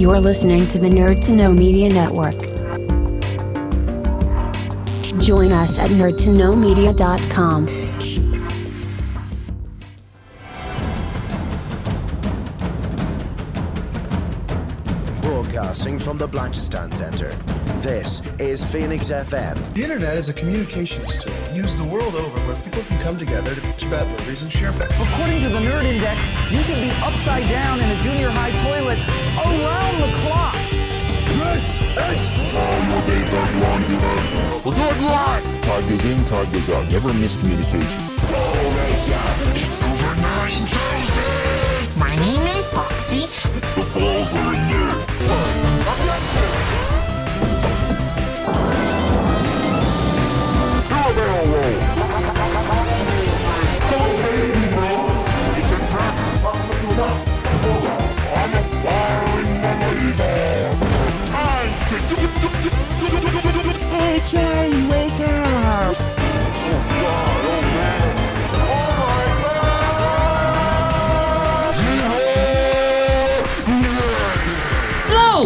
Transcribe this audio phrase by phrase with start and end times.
[0.00, 2.38] You're listening to the Nerd to Know Media Network.
[5.20, 7.66] Join us at nerdtoknowmedia.com.
[15.20, 17.36] Broadcasting from the Blanchistan Center.
[17.80, 19.56] This is Phoenix FM.
[19.72, 23.54] The internet is a communications tool used the world over where people can come together
[23.54, 24.92] to bitch about movies and share facts.
[25.00, 26.20] According to the Nerd Index,
[26.52, 29.00] you should be upside down in a junior high toilet
[29.40, 30.52] around the clock.
[31.40, 32.28] This is
[34.62, 35.40] We'll do it live!
[35.64, 36.84] Time goes in, time goes out.
[36.92, 37.96] Never miscommunication.
[39.56, 41.98] It's over 9,000!
[41.98, 43.24] My name is Foxy.
[43.24, 45.09] The balls are in there.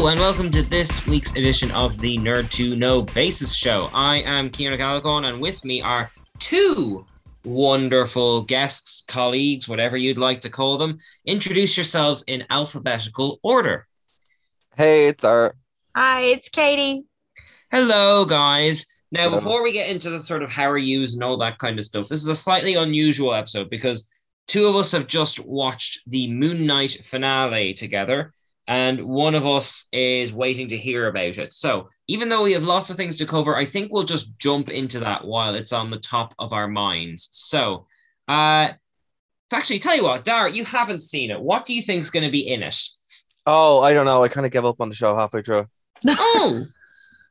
[0.05, 3.89] Hello, and welcome to this week's edition of the Nerd to Know Basis Show.
[3.95, 7.07] I am Kieran Gallagher, and with me are two
[7.43, 10.99] wonderful guests, colleagues, whatever you'd like to call them.
[11.25, 13.87] Introduce yourselves in alphabetical order.
[14.77, 15.57] Hey, it's our
[15.97, 17.05] Hi, it's Katie.
[17.71, 18.85] Hello, guys.
[19.11, 19.37] Now, Hello.
[19.37, 21.85] before we get into the sort of how are yous and all that kind of
[21.87, 24.07] stuff, this is a slightly unusual episode because
[24.49, 28.35] two of us have just watched the Moon Knight finale together,
[28.67, 31.53] and one of us is waiting to hear about it.
[31.53, 34.71] So, even though we have lots of things to cover, I think we'll just jump
[34.71, 37.29] into that while it's on the top of our minds.
[37.33, 37.87] So,
[38.29, 38.71] uh,
[39.53, 41.41] actually, tell you what, Dara, you haven't seen it.
[41.41, 42.77] What do you think's going to be in it?
[43.47, 44.25] Oh, I don't know.
[44.25, 45.67] I kind of gave up on the show halfway through.
[46.07, 46.67] Oh.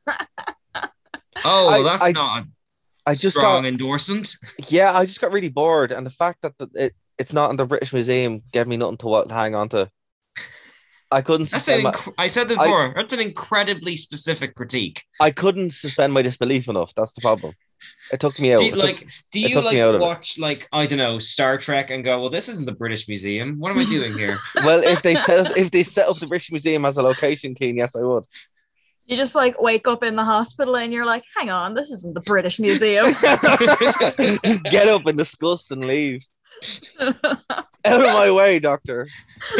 [1.44, 2.46] Oh, that's I not a
[3.06, 4.34] I just strong got endorsement.
[4.68, 7.56] yeah, I just got really bored, and the fact that the, it it's not in
[7.56, 9.90] the British Museum gave me nothing to hang on to.
[11.14, 12.92] I couldn't That's an suspend my, I said this I- before.
[12.96, 15.04] That's an incredibly specific critique.
[15.20, 16.92] I couldn't suspend my disbelief enough.
[16.94, 17.54] That's the problem.
[18.12, 18.60] It took me out.
[18.60, 20.00] Do It you, took- like, do you like out it.
[20.00, 23.58] watch like I don't know Star Trek and go, well, this isn't the British Museum.
[23.60, 24.38] What am I doing here?
[24.56, 27.54] well, if they set up, if they set up the British Museum as a location,
[27.54, 28.24] Keen, yes, I would.
[29.06, 32.14] You just like wake up in the hospital and you're like, hang on, this isn't
[32.14, 33.12] the British Museum.
[34.44, 36.24] just get up in disgust and leave.
[37.00, 39.06] Out of my way, Doctor.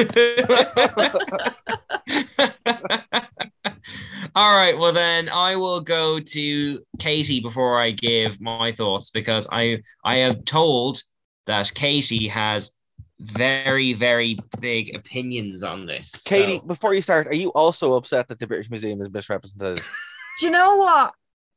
[4.37, 9.47] All right, well then I will go to Katie before I give my thoughts because
[9.53, 11.03] I I have told
[11.47, 12.73] that Katie has
[13.21, 16.17] very very big opinions on this.
[16.25, 19.81] Katie, So- before you start, are you also upset that the British Museum is misrepresented?
[20.41, 21.13] Do you know what?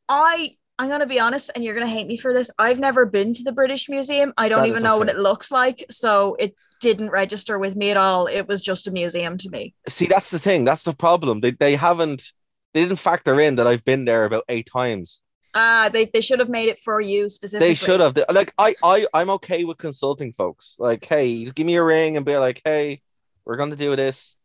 [0.07, 2.51] I I'm gonna be honest, and you're gonna hate me for this.
[2.59, 4.33] I've never been to the British Museum.
[4.37, 7.89] I don't That even know what it looks like, so it didn't register with me
[7.89, 8.27] at all.
[8.27, 9.73] It was just a museum to me.
[9.87, 10.65] See, that's the thing.
[10.65, 11.39] That's the problem.
[11.39, 12.31] They they haven't
[12.73, 15.23] they didn't factor in that I've been there about eight times.
[15.55, 17.69] Ah, they, they should have made it for you specifically.
[17.69, 18.15] They should have.
[18.31, 20.75] Like I I I'm okay with consulting folks.
[20.77, 23.01] Like, hey, give me a ring and be like, hey,
[23.45, 24.35] we're gonna do this.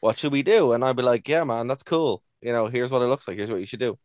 [0.00, 0.72] What should we do?
[0.72, 2.22] And I'd be like, yeah, man, that's cool.
[2.40, 3.36] You know, here's what it looks like.
[3.36, 3.98] Here's what you should do.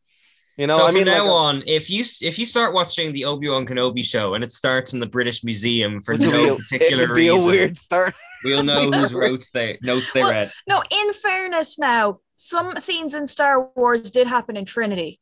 [0.57, 2.73] You know, so I from mean, now like, uh, on, if you if you start
[2.73, 6.21] watching the Obi Wan Kenobi show and it starts in the British Museum for it
[6.21, 8.13] be no a- particular it would be a weird start.
[8.45, 10.51] we'll know whose notes they notes they Well, read.
[10.67, 15.19] No, in fairness, now some scenes in Star Wars did happen in Trinity,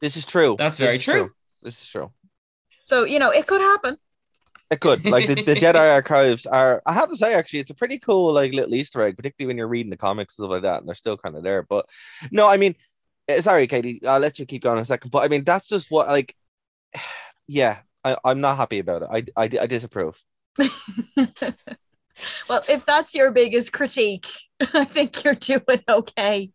[0.00, 0.56] This is true.
[0.58, 1.30] That's very is true.
[1.62, 2.10] This is true.
[2.86, 3.98] so you know it could happen.
[4.70, 5.04] It could.
[5.04, 8.32] Like the, the Jedi archives are I have to say actually it's a pretty cool
[8.32, 10.88] like little Easter egg, particularly when you're reading the comics and stuff like that, and
[10.88, 11.62] they're still kind of there.
[11.62, 11.86] But
[12.30, 12.74] no, I mean
[13.40, 15.10] sorry, Katie, I'll let you keep going in a second.
[15.10, 16.34] But I mean that's just what like
[17.46, 19.08] yeah, I, I'm not happy about it.
[19.36, 20.22] I, I, I disapprove.
[22.48, 24.28] well, if that's your biggest critique,
[24.74, 26.50] I think you're doing okay.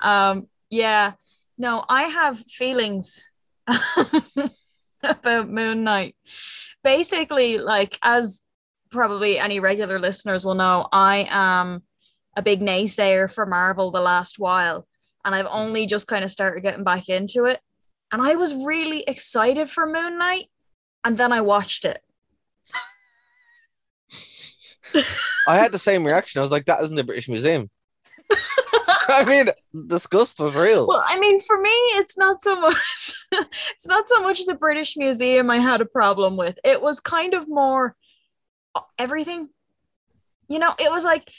[0.00, 1.12] Um, yeah,
[1.56, 3.32] no, I have feelings
[5.02, 6.16] about Moon Knight.
[6.84, 8.42] Basically, like as
[8.90, 11.82] probably any regular listeners will know, I am
[12.36, 14.86] a big naysayer for Marvel the last while,
[15.28, 15.54] and I've mm.
[15.54, 17.60] only just kind of started getting back into it.
[18.10, 20.46] And I was really excited for Moon Knight,
[21.04, 22.00] and then I watched it.
[25.46, 26.38] I had the same reaction.
[26.38, 27.68] I was like, that isn't the British Museum.
[29.10, 29.50] I mean,
[29.86, 30.86] disgust was real.
[30.86, 33.14] Well, I mean, for me, it's not so much.
[33.32, 36.58] it's not so much the British Museum I had a problem with.
[36.64, 37.94] It was kind of more
[38.74, 39.50] uh, everything.
[40.48, 41.30] You know, it was like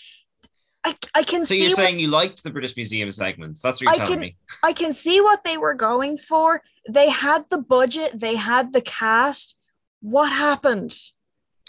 [0.84, 3.62] I, I can So see you're what- saying you liked the British Museum segments?
[3.62, 4.38] That's what you're I telling can- me.
[4.64, 6.62] I can see what they were going for.
[6.90, 9.58] They had the budget, they had the cast.
[10.02, 10.98] What happened?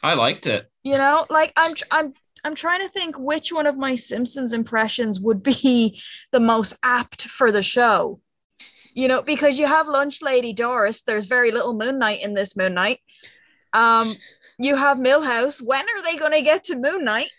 [0.03, 0.71] I liked it.
[0.85, 2.15] You know, like I'm I'm
[2.45, 6.01] I'm trying to think which one of my Simpsons impressions would be
[6.33, 8.21] the most apt for the show.
[8.95, 12.57] You know, because you have lunch lady Doris, there's very little Moon Knight in this
[12.57, 13.01] Moon Knight.
[13.73, 14.15] Um
[14.59, 17.31] you have Milhouse, when are they going to get to Moon Knight?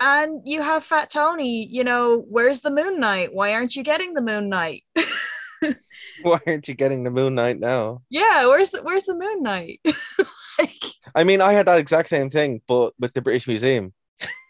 [0.00, 3.32] And you have Fat Tony, you know, where's the Moon Knight?
[3.32, 4.84] Why aren't you getting the Moon Knight?
[6.22, 8.02] Why aren't you getting the Moon Knight now?
[8.10, 9.80] yeah, where's the where's the Moon Knight?
[10.58, 10.72] like,
[11.14, 13.92] I mean, I had that exact same thing, but with the British Museum.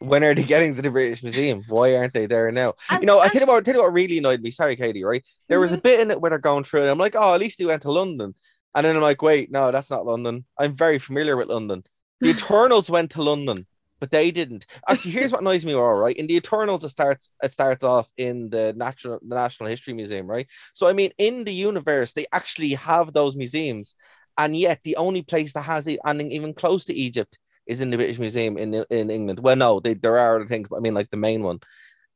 [0.01, 1.63] When are they getting to the British Museum?
[1.69, 2.75] Why aren't they there now?
[2.89, 4.51] And- you know, I and- tell you what, I tell you what really annoyed me.
[4.51, 5.05] Sorry, Katie.
[5.05, 5.83] Right, there was a mm-hmm.
[5.83, 7.83] bit in it where they're going through, and I'm like, oh, at least they went
[7.83, 8.35] to London.
[8.75, 10.45] And then I'm like, wait, no, that's not London.
[10.59, 11.85] I'm very familiar with London.
[12.21, 13.67] The Eternals went to London,
[14.01, 14.67] but they didn't.
[14.89, 16.17] Actually, here's what annoys me all right.
[16.17, 20.27] In the Eternals, it starts it starts off in the National the National History Museum,
[20.27, 20.47] right?
[20.75, 23.97] So I mean, in the universe, they actually have those museums,
[24.37, 27.91] and yet the only place that has it, and even close to Egypt, is in
[27.91, 29.41] the British Museum in in England.
[29.41, 31.61] Well, no, they, there are other things, but I mean, like the main one,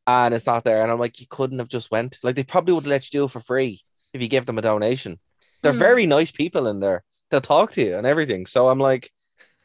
[0.06, 0.82] and it's not there.
[0.82, 2.18] And I'm like, you couldn't have just went.
[2.22, 3.82] Like they probably would let you do it for free
[4.12, 5.18] if you give them a donation.
[5.62, 5.78] They're Hmm.
[5.78, 7.04] very nice people in there.
[7.30, 8.46] They'll talk to you and everything.
[8.46, 9.10] So I'm like,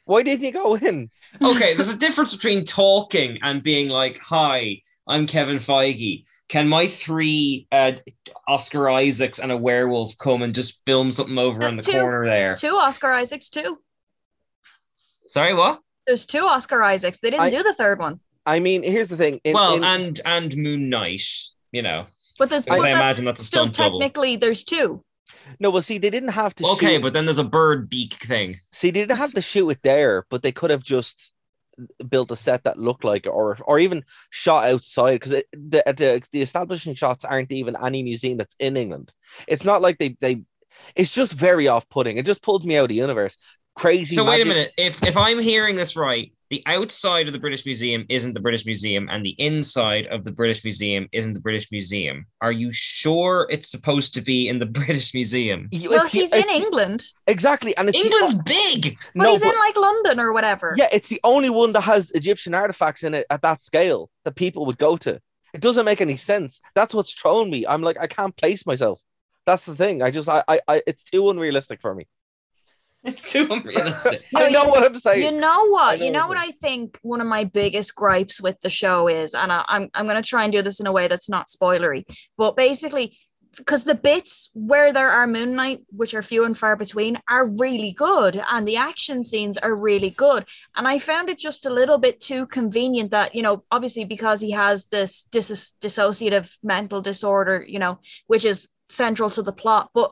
[0.07, 1.09] why didn't you go in?
[1.41, 6.25] Okay, there's a difference between talking and being like, "Hi, I'm Kevin Feige.
[6.49, 7.91] Can my three uh,
[8.47, 11.91] Oscar Isaacs and a werewolf come and just film something over Uh, in the two-
[11.91, 13.79] corner there?" two Oscar Isaacs, two.
[15.27, 15.81] Sorry, what?
[16.05, 17.19] There's two Oscar Isaacs.
[17.19, 18.19] They didn't I- do the third one.
[18.45, 19.41] I mean, here's the thing.
[19.43, 21.21] In, well, in- and and Moon Knight,
[21.73, 22.05] you know.
[22.39, 23.99] But there's but I imagine that's a still stunt double.
[23.99, 25.03] technically there's two.
[25.59, 26.65] No, well, see, they didn't have to.
[26.65, 28.57] Okay, shoot, but then there's a bird beak thing.
[28.71, 31.33] see, they didn't have to shoot it there, but they could have just
[32.09, 36.21] built a set that looked like it, or or even shot outside because the, the
[36.31, 39.13] the establishing shots aren't even any museum that's in England.
[39.47, 40.43] It's not like they they.
[40.95, 42.17] It's just very off putting.
[42.17, 43.37] It just pulls me out of the universe.
[43.77, 44.15] Crazy.
[44.15, 44.73] So wait a minute.
[44.77, 48.65] If if I'm hearing this right, the outside of the British Museum isn't the British
[48.65, 52.25] Museum, and the inside of the British Museum isn't the British Museum.
[52.41, 55.69] Are you sure it's supposed to be in the British Museum?
[55.71, 58.97] Well, it's the- he's in it's the- England, exactly, and it's the- England's big.
[59.15, 60.73] but no, he's in like London or whatever.
[60.77, 64.35] Yeah, it's the only one that has Egyptian artifacts in it at that scale that
[64.35, 65.21] people would go to.
[65.53, 66.61] It doesn't make any sense.
[66.75, 67.65] That's what's thrown me.
[67.67, 69.01] I'm like, I can't place myself.
[69.45, 70.01] That's the thing.
[70.01, 72.07] I just, I, I, I it's too unrealistic for me.
[73.03, 74.23] It's too unrealistic.
[74.33, 75.23] No, I know you- what I'm saying.
[75.23, 75.99] You know what?
[75.99, 78.69] I you know know what what I think one of my biggest gripes with the
[78.69, 81.29] show is, and I, I'm I'm gonna try and do this in a way that's
[81.29, 82.05] not spoilery,
[82.37, 83.17] but basically,
[83.55, 87.47] because the bits where there are Moon Knight, which are few and far between, are
[87.47, 90.45] really good, and the action scenes are really good.
[90.75, 94.41] And I found it just a little bit too convenient that you know, obviously because
[94.41, 99.89] he has this dis- dissociative mental disorder, you know, which is central to the plot,
[99.93, 100.11] but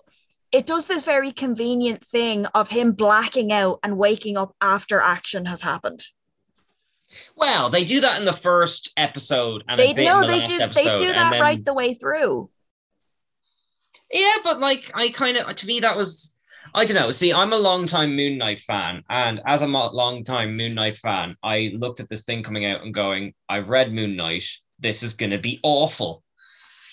[0.56, 5.46] it does this very convenient thing of him blacking out and waking up after action
[5.46, 6.02] has happened.
[7.36, 10.64] Well, they do that in the first episode and They no, the they last do
[10.64, 10.86] episode.
[10.86, 12.50] they do that then- right the way through.
[14.10, 16.32] Yeah, but like I kind of to me that was
[16.74, 17.12] I don't know.
[17.12, 20.96] See, I'm a long time Moon Knight fan, and as a long time Moon Knight
[20.98, 24.46] fan, I looked at this thing coming out and going, I've read Moon Knight.
[24.80, 26.24] This is going to be awful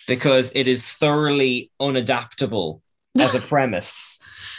[0.07, 2.81] because it is thoroughly unadaptable
[3.19, 4.19] as a premise.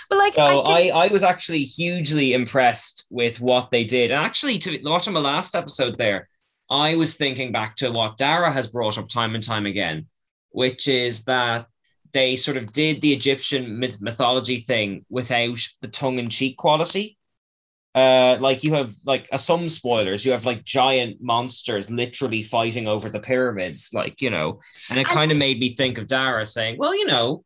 [0.09, 4.11] But like So I, I, can, I, was actually hugely impressed with what they did.
[4.11, 6.27] And actually, to watching my last episode there,
[6.69, 10.07] I was thinking back to what Dara has brought up time and time again,
[10.49, 11.67] which is that
[12.13, 17.17] they sort of did the Egyptian myth- mythology thing without the tongue in cheek quality.
[17.95, 22.87] Uh, like you have like uh, some spoilers, you have like giant monsters literally fighting
[22.87, 26.43] over the pyramids, like you know, and it kind of made me think of Dara
[26.43, 27.43] saying, "Well, you know,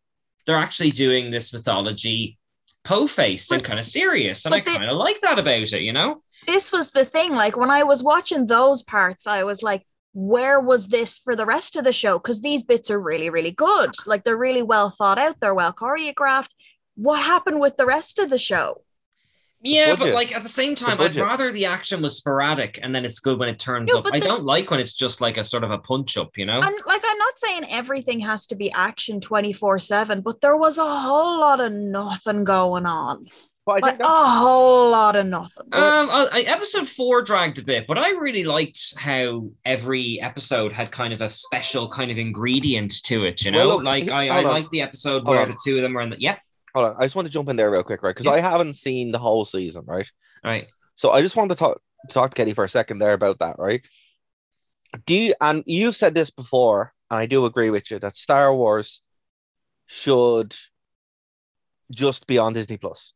[0.48, 2.40] they're actually doing this mythology
[2.84, 6.22] po-faced and kind of serious and i kind of like that about it you know
[6.46, 7.34] this was the thing.
[7.34, 11.46] Like when I was watching those parts, I was like, where was this for the
[11.46, 12.18] rest of the show?
[12.18, 13.92] Because these bits are really, really good.
[14.06, 16.50] Like they're really well thought out, they're well choreographed.
[16.96, 18.84] What happened with the rest of the show?
[19.62, 23.04] Yeah but like at the same time i'd rather the action was sporadic and then
[23.04, 25.38] it's good when it turns No, up i the- don't like when it's just like
[25.38, 28.46] a sort of a punch up you know And like I'm not saying everything has
[28.48, 33.26] to be action 24-7, but there was a whole lot of nothing going on.
[33.66, 35.66] But I Like a whole lot of nothing.
[35.74, 40.72] um I, I- episode four dragged a bit but i really liked how every episode
[40.72, 44.04] had kind of a special kind of ingredient to it you know Well, look, like
[44.06, 44.52] he- i, I hold on.
[44.54, 45.50] liked the episode where on.
[45.50, 46.38] the two of them were in the yeah
[46.78, 46.96] hold on.
[47.02, 48.12] I just want to jump in there real quick, right?
[48.12, 48.34] Because Yeah.
[48.34, 50.10] I haven't seen the whole season, right?
[50.44, 53.40] right So I just wanted to talk talk to Katie for a second there about
[53.40, 53.82] that, right?
[55.06, 58.54] Do you and you've said this before, and I do agree with you that Star
[58.54, 59.02] Wars
[59.88, 60.56] should
[61.92, 63.14] just be on Disney Plus,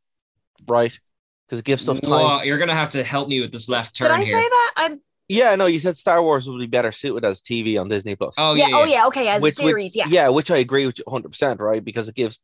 [0.68, 0.98] right?
[1.46, 2.12] Because it gives stuff time.
[2.12, 4.10] Whoa, you're gonna have to help me with this left turn.
[4.10, 4.40] Did I here.
[4.40, 4.74] say that?
[4.78, 8.16] I'm Yeah, no, you said Star Wars would be better suited as TV on Disney
[8.16, 8.36] Plus.
[8.38, 10.10] Oh yeah, yeah, oh yeah, okay, as Which- a series, yes.
[10.10, 11.84] Yeah, which I agree with you 100%, right?
[11.84, 12.42] Because it gives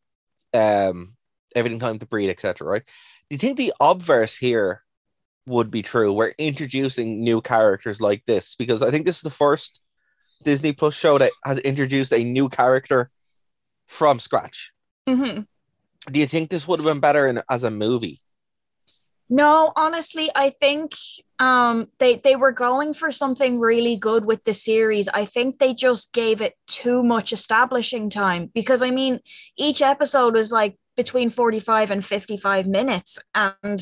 [0.58, 1.16] um
[1.56, 2.68] everything time to breed, etc.
[2.68, 2.84] Right?
[3.30, 4.84] Do you think the obverse here
[5.46, 6.14] would be true?
[6.14, 9.82] We're introducing new characters like this because I think this is the first
[10.44, 13.10] Disney Plus show that has introduced a new character
[13.88, 14.72] from scratch.
[15.08, 15.42] hmm
[16.12, 18.22] Do you think this would have been better in, as a movie?
[19.30, 20.94] No, honestly, I think
[21.40, 25.08] um they they were going for something really good with the series.
[25.10, 29.20] I think they just gave it too much establishing time because I mean,
[29.58, 33.80] each episode was like between 45 and 55 minutes and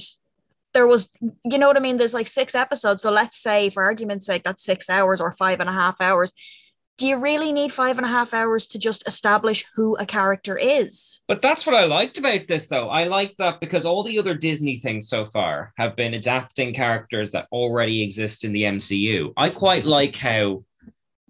[0.73, 1.11] there was
[1.43, 3.03] you know what I mean, there's like six episodes.
[3.03, 6.33] So let's say for argument's sake that's six hours or five and a half hours.
[6.97, 10.57] Do you really need five and a half hours to just establish who a character
[10.57, 11.19] is?
[11.27, 12.87] But that's what I liked about this, though.
[12.87, 17.31] I like that because all the other Disney things so far have been adapting characters
[17.31, 19.33] that already exist in the MCU.
[19.35, 20.63] I quite like how,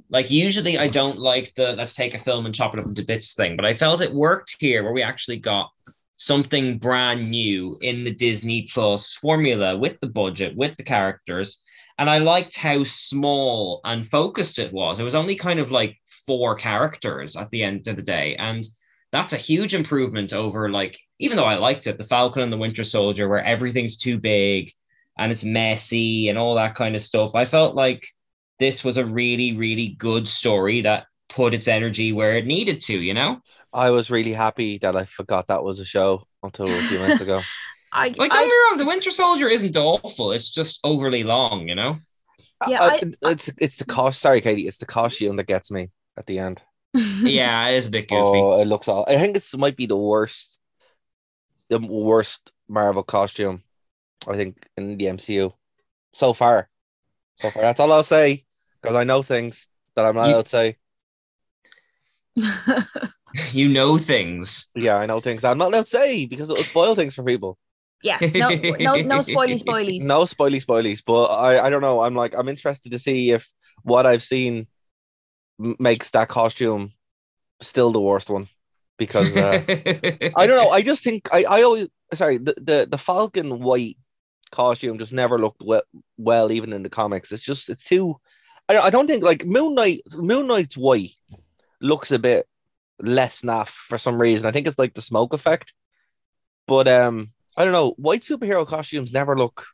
[0.10, 3.04] like, usually I don't like the let's take a film and chop it up into
[3.04, 5.72] bits thing, but I felt it worked here where we actually got
[6.18, 11.60] something brand new in the Disney Plus formula with the budget, with the characters.
[11.98, 15.00] And I liked how small and focused it was.
[15.00, 18.36] It was only kind of like four characters at the end of the day.
[18.36, 18.64] And
[19.12, 22.58] that's a huge improvement over like even though I liked it, the Falcon and the
[22.58, 24.72] Winter Soldier, where everything's too big
[25.18, 27.36] and it's messy and all that kind of stuff.
[27.36, 28.06] I felt like
[28.60, 32.94] this was a really, really good story that put its energy where it needed to,
[32.94, 33.40] you know?
[33.74, 37.22] I was really happy that I forgot that was a show until a few minutes
[37.22, 37.42] ago.
[37.96, 40.32] I, Like, don't I get me wrong, the Winter Soldier isn't awful.
[40.34, 41.96] It's just overly long, you know?
[42.68, 42.90] Yeah, Uh,
[43.24, 44.20] I- it's it's the cost.
[44.22, 46.62] Sorry, Katie, it's the costume that gets me at the end.
[46.94, 48.40] yeah, it is a bit goofy.
[48.40, 49.06] Oh, it looks all.
[49.08, 50.60] I think it's might be the worst,
[51.70, 53.62] the worst Marvel costume.
[54.28, 55.54] I think in the MCU
[56.14, 56.70] so far.
[57.40, 58.46] So far, that's all I'll say
[58.82, 60.78] because I know things that I'm not You- allowed to say.
[63.52, 64.68] you know things.
[64.76, 67.24] Yeah, I know things that I'm not allowed to say because it'll spoil things for
[67.24, 67.58] people.
[68.02, 70.04] Yes, no, no, no spoily spoilies.
[70.04, 72.02] No spoily spoilies, but I I don't know.
[72.02, 73.52] I'm like I'm interested to see if
[73.84, 74.68] what I've seen
[75.58, 76.92] makes that costume
[77.62, 78.48] still the worst one
[78.98, 79.36] because.
[79.36, 79.64] Uh,
[80.36, 80.70] I don't know.
[80.70, 83.98] I just think I, I always sorry the, the the Falcon white
[84.52, 85.84] costume just never looked well,
[86.18, 87.32] well even in the comics.
[87.32, 88.20] It's just it's too.
[88.68, 91.12] I don't, I don't think like Moon Knight Moon Knight's white
[91.82, 92.48] looks a bit
[93.00, 94.48] less naff for some reason.
[94.48, 95.74] I think it's like the smoke effect,
[96.68, 97.92] but um I don't know.
[97.98, 99.66] White superhero costumes never look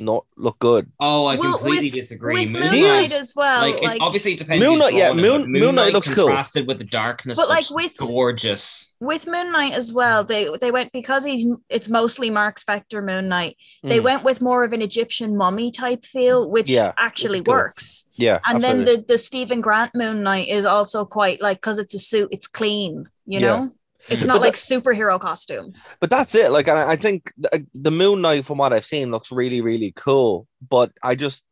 [0.00, 0.90] not look good.
[0.98, 2.34] Oh, I Well, completely with- disagree.
[2.46, 3.60] With Moon Moon Knight Knight, as well.
[3.60, 4.64] like, Like, it obviously it depends.
[4.64, 6.24] Moon Knight- yeah, drawing it, Moon- Moon Knight looks cool.
[6.26, 7.36] contrasted with the darkness.
[7.36, 8.92] But, like, with- gorgeous.
[8.98, 13.28] with Moon Knight as well, they they went because he's it's mostly Mark Spector Moon
[13.28, 13.56] Knight.
[13.84, 14.04] They Mm.
[14.04, 17.52] went with more of an Egyptian mummy type feel, which Yeah, actually which is good.
[17.52, 18.04] works.
[18.16, 18.84] Yeah, And absolutely.
[18.84, 22.30] then the the Stephen Grant Moon Knight is also quite like because it's a suit,
[22.32, 23.08] it's clean.
[23.26, 23.46] You Yeah.
[23.46, 23.70] know,
[24.08, 25.72] it's But not like that- superhero costume.
[26.00, 26.50] But that's it.
[26.50, 29.92] Like, I, I think the, the Moon Knight, from what I've seen, looks really, really
[29.96, 30.46] cool.
[30.68, 31.44] But I just,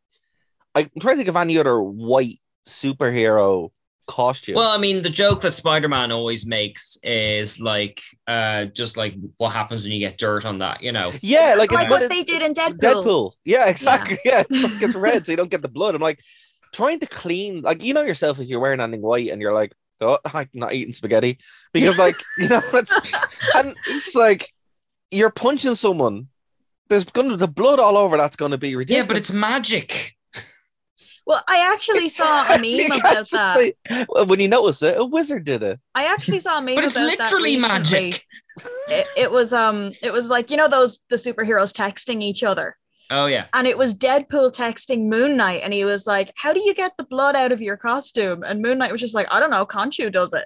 [0.75, 3.71] I'm trying to think of any other white superhero
[4.05, 4.55] costume.
[4.55, 9.49] Well, I mean, the joke that Spider-Man always makes is like, uh, just like what
[9.51, 11.13] happens when you get dirt on that, you know?
[11.21, 12.79] yeah, like, Like what they did in Deadpool.
[12.79, 13.31] Deadpool.
[13.45, 14.19] Yeah, exactly.
[14.25, 15.95] Yeah, it's like it's red, so you don't get the blood.
[15.95, 16.19] I'm like
[16.73, 19.73] trying to clean, like you know yourself if you're wearing anything white and you're like,
[20.03, 21.39] oh, I'm not eating spaghetti
[21.71, 22.93] because, like, you know, it's
[23.55, 24.49] and it's like
[25.11, 26.27] you're punching someone.
[26.89, 28.17] There's gonna the blood all over.
[28.17, 29.03] That's gonna be ridiculous.
[29.03, 30.15] Yeah, but it's magic.
[31.25, 33.57] Well, I actually saw a You meme about that.
[33.57, 33.73] say-
[34.09, 35.79] well, when you notice it, a wizard did it.
[35.95, 37.69] I actually saw a meme But it's about that literally recently.
[38.11, 38.25] magic.
[38.89, 42.75] It, it was um, it was like you know those the superheroes texting each other.
[43.13, 43.45] Oh yeah.
[43.53, 46.93] and it was Deadpool texting Moon Knight, and he was like, "How do you get
[46.97, 49.65] the blood out of your costume?" And Moon Knight was just like, "I don't know,
[49.65, 50.45] Khonshu does it."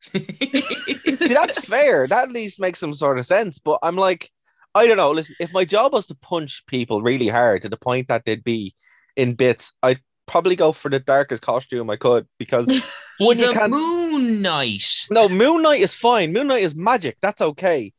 [1.20, 2.06] See, that's fair.
[2.06, 3.58] That at least makes some sort of sense.
[3.58, 4.30] But I'm like,
[4.74, 5.10] I don't know.
[5.10, 8.44] Listen, if my job was to punch people really hard to the point that they'd
[8.44, 8.74] be
[9.16, 12.66] in bits, I'd probably go for the darkest costume I could because
[13.18, 13.72] when you can't.
[13.72, 15.06] Moon Knight.
[15.10, 16.32] No, Moon Knight is fine.
[16.32, 17.16] Moon Knight is magic.
[17.20, 17.92] That's okay.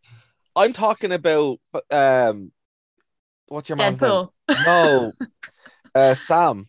[0.56, 1.60] I'm talking about
[1.92, 2.52] um,
[3.50, 4.28] what's your man's name?
[4.66, 5.12] No,
[5.94, 6.68] uh, Sam.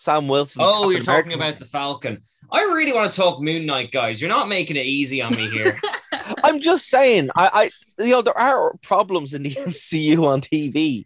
[0.00, 0.62] Sam Wilson.
[0.64, 2.16] Oh, you're talking about the Falcon.
[2.52, 4.20] I really want to talk Moon Knight, guys.
[4.22, 5.76] You're not making it easy on me here.
[6.44, 7.30] I'm just saying.
[7.36, 11.04] I, I, you know, there are problems in the MCU on TV,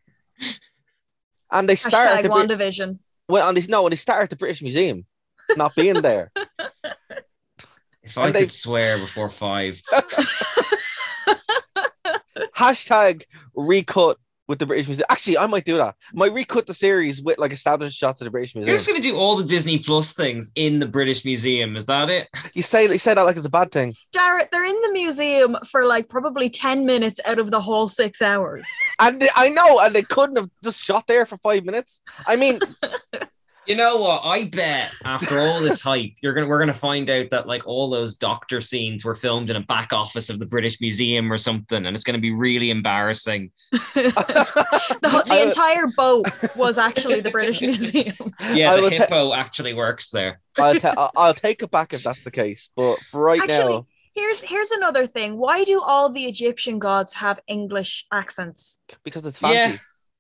[1.51, 2.99] and they start Hashtag to be, WandaVision.
[3.29, 5.07] Well, and they no, when they started the British Museum,
[5.57, 6.31] not being there.
[8.03, 9.81] If I And they- could swear before five,
[12.57, 13.23] Hashtag
[13.55, 15.07] recut with the British Museum.
[15.09, 15.95] Actually, I might do that.
[16.13, 18.69] I might recut the series with like established shots of the British Museum.
[18.71, 21.77] you're just gonna do all the Disney Plus things in the British Museum.
[21.77, 22.29] Is that it?
[22.55, 23.95] You say you say that like it's a bad thing.
[24.15, 28.21] Darren, they're in the museum for like probably 10 minutes out of the whole six
[28.21, 28.67] hours.
[28.99, 32.03] And they- I know, and they couldn't have just shot there for five minutes.
[32.27, 32.61] I mean,
[33.67, 34.23] You know what?
[34.25, 37.89] I bet after all this hype, you're gonna we're gonna find out that like all
[37.89, 41.87] those doctor scenes were filmed in a back office of the British Museum or something,
[41.87, 43.51] and it's gonna be really embarrassing.
[45.03, 46.27] The, the entire boat
[46.57, 48.15] was actually the British Museum.
[48.53, 50.41] Yeah, the will ta- hippo actually works there.
[50.59, 52.71] I'll, ta- I'll- I'll take it back if that's the case.
[52.77, 55.39] But for right Actually- now, Here's here's another thing.
[55.39, 58.79] Why do all the Egyptian gods have English accents?
[59.05, 59.57] because it's fancy.
[59.57, 59.77] Yeah,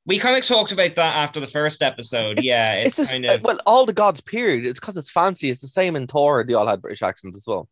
[0.07, 2.43] we kind of talked about that after the first episode.
[2.43, 4.21] Yeah, It's, it's, just kind of well, all the gods.
[4.21, 4.67] Period.
[4.67, 5.51] It's because it's fancy.
[5.51, 6.45] It's the same in Thor.
[6.45, 7.69] They all had British accents as well.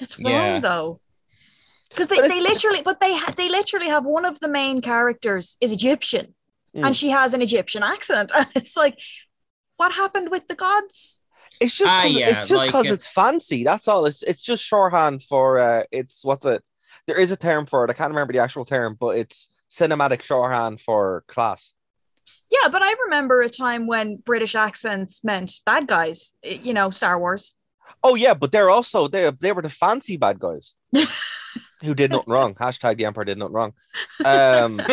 [0.00, 0.60] It's wrong Yeah.
[0.60, 1.00] though.
[1.90, 5.56] Because they, they literally but they ha- they literally have one of the main characters
[5.60, 6.34] is Egyptian
[6.74, 6.86] Mm.
[6.86, 8.32] and she has an Egyptian accent.
[8.34, 8.98] And it's like,
[9.76, 11.22] what happened with the gods?
[11.60, 13.62] It's just Ah, 'cause- yeah, it's just like because it- it's fancy.
[13.62, 14.06] That's all.
[14.06, 16.62] It's it's just shorthand for uh it's what's it?
[17.06, 17.90] There is a term for it.
[17.90, 21.72] I can't remember the actual term, but it's cinematic shorthand for class.
[22.50, 26.34] Yeah, but I remember a time when British accents meant bad guys.
[26.42, 27.54] You know, Star Wars.
[28.02, 30.74] Oh yeah, but they're also they they were the fancy bad guys
[31.82, 32.54] who did nothing wrong.
[32.54, 33.72] Hashtag the emperor did nothing wrong.
[34.24, 34.80] Um,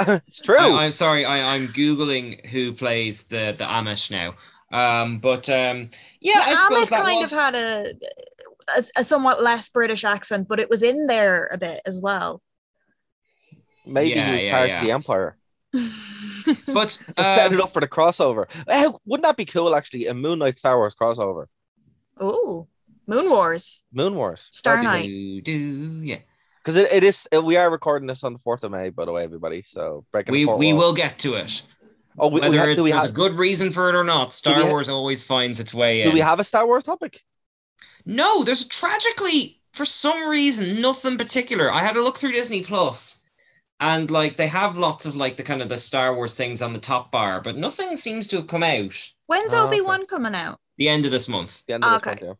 [0.00, 0.56] it's true.
[0.58, 4.34] I, am sorry, I, I'm googling who plays the the Amish now.
[4.72, 7.32] Um, but um, yeah, I suppose Ammit that kind was.
[7.32, 7.94] of had a,
[8.76, 12.42] a a somewhat less British accent, but it was in there a bit as well.
[13.86, 14.78] Maybe Yeah, he was yeah, part yeah.
[14.80, 15.36] of the empire.
[15.72, 15.84] but
[16.88, 18.46] Just setting um, it up for the crossover.
[18.68, 19.74] Eh, wouldn't that be cool?
[19.74, 21.46] Actually, a Moon Knight Star Wars crossover.
[22.20, 22.68] oh,
[23.06, 24.46] Moon Wars, Moon Wars.
[24.52, 25.44] Star That'd be Knight.
[25.44, 26.18] do, do, yeah,
[26.62, 29.12] Because it, it is, we are recording this on the 4th of May, by the
[29.12, 29.62] way, everybody.
[29.62, 30.82] So breaking we the we wall.
[30.82, 31.62] will get to it.
[32.18, 33.96] Oh, we, we Whether ha- it- do, we there's have, a good reason for it
[33.96, 36.08] or not, Star we ha- Wars always finds its way in.
[36.08, 37.22] do we have a Star Wars topic?
[38.06, 41.68] No, there's tragically for some reason nothing particular.
[41.72, 43.18] I had to look through Disney Plus,
[43.80, 46.72] and like they have lots of like the kind of the Star Wars things on
[46.74, 48.94] the top bar, but nothing seems to have come out.
[49.26, 50.60] When's Oh, Obi Wan coming out?
[50.76, 51.62] The end of this month.
[51.66, 52.20] The end of this Okay.
[52.22, 52.38] month,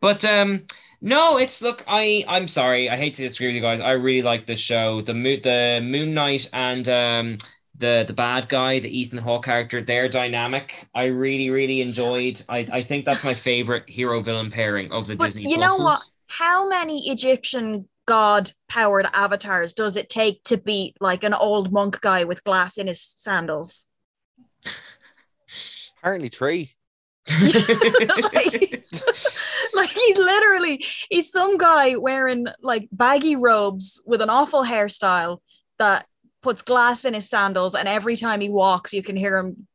[0.00, 0.66] But um
[1.00, 3.80] no, it's look, I I'm sorry, I hate to disagree with you guys.
[3.80, 5.02] I really like this show.
[5.02, 7.38] The Moon the Moon Knight and um
[7.78, 12.42] the the bad guy, the Ethan Hawke character, their dynamic, I really really enjoyed.
[12.48, 15.50] I I think that's my favorite hero villain pairing of the But Disney.
[15.50, 16.00] you know what?
[16.26, 22.00] How many Egyptian god powered avatars does it take to beat like an old monk
[22.00, 23.86] guy with glass in his sandals?
[26.00, 26.74] Apparently, three.
[27.28, 27.52] like,
[29.74, 35.38] like he's literally he's some guy wearing like baggy robes with an awful hairstyle
[35.78, 36.06] that
[36.42, 39.66] puts glass in his sandals and every time he walks you can hear him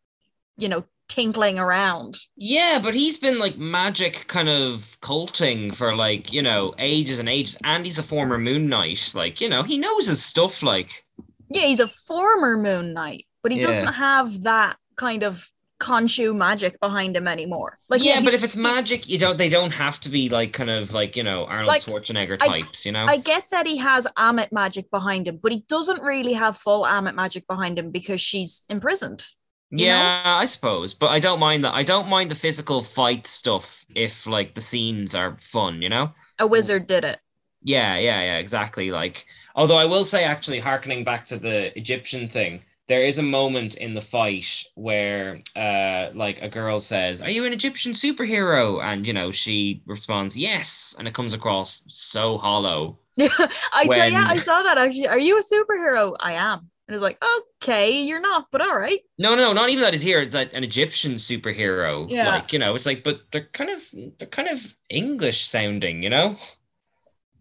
[0.57, 6.31] you know tinkling around Yeah, but he's been like magic kind of culting for like,
[6.33, 7.57] you know, ages and ages.
[7.63, 9.11] And he's a former Moon Knight.
[9.15, 10.61] Like, you know, he knows his stuff.
[10.63, 11.05] Like,
[11.49, 13.59] yeah he's a former moon knight but he Yeah.
[13.59, 15.47] doesn't have that kind of
[15.83, 19.49] Khonshu magic behind him anymore like yeah, he- but if it's magic, you don't, they
[19.49, 22.85] don't have to be like kind of like, you know, Arnold Like, Schwarzenegger I- types,
[22.85, 23.05] you know?
[23.05, 26.83] I get that he has Ammit magic behind him, but he doesn't really have full
[26.83, 29.21] Ammit magic behind him because she's imprisoned.
[29.69, 29.93] you know?
[29.93, 30.93] yeah, I suppose.
[30.93, 31.73] But I don't mind that.
[31.73, 36.11] I don't mind the physical fight stuff if like the scenes are fun, you know?
[36.39, 37.19] A wizard did it.
[37.65, 38.91] Yeah, yeah, yeah, exactly.
[38.91, 43.23] Like, although I will say, actually, harkening back to the Egyptian thing, there is a
[43.23, 48.83] moment in the fight where, uh, like a girl says, "Are you an Egyptian superhero?"
[48.83, 52.99] And you know, she responds, "Yes," and it comes across so hollow.
[53.19, 55.07] I saw, yeah, I saw that actually.
[55.07, 56.15] Are you a superhero?
[56.19, 56.69] I am.
[56.87, 57.17] And it's like,
[57.61, 58.99] okay, you're not, but all right.
[59.17, 60.19] No, no, not even that is here.
[60.19, 62.09] It's like an Egyptian superhero.
[62.09, 62.27] Yeah.
[62.27, 63.81] Like, you know, it's like, but they're kind of
[64.17, 66.35] they're kind of English sounding, you know?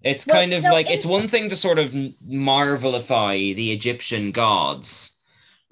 [0.04, 1.92] It's Well, kind of no, like in- it's one thing to sort of
[2.24, 5.16] marvelify the Egyptian gods,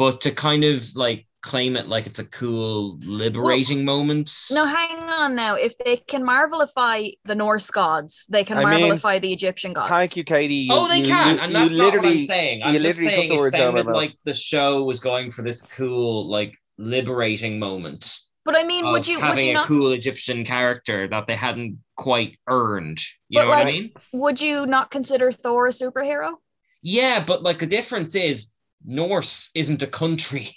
[0.01, 4.31] but to kind of like claim it like it's a cool liberating moment.
[4.51, 5.57] No, hang on now.
[5.57, 9.89] If they can marvelify the Norse gods, they can I mean, marvelify the Egyptian gods.
[9.91, 10.55] Thank you, Katie.
[10.55, 12.61] You- Oh, they you- can you, and that's not what I'm literally- saying.
[12.61, 14.85] you I'm just literally saying the it words out of my sounded like the show
[14.85, 18.21] was going for this cool, like liberating moment.
[18.47, 21.27] But I mean, of would you would having you a not cool Egyptian character that
[21.27, 23.03] they hadn't quite earned.
[23.29, 23.93] You But know what I mean?
[24.15, 26.37] would you not consider Thor a superhero?
[26.81, 28.47] Yeah, but like the difference is
[28.85, 30.57] Norse isn't a country.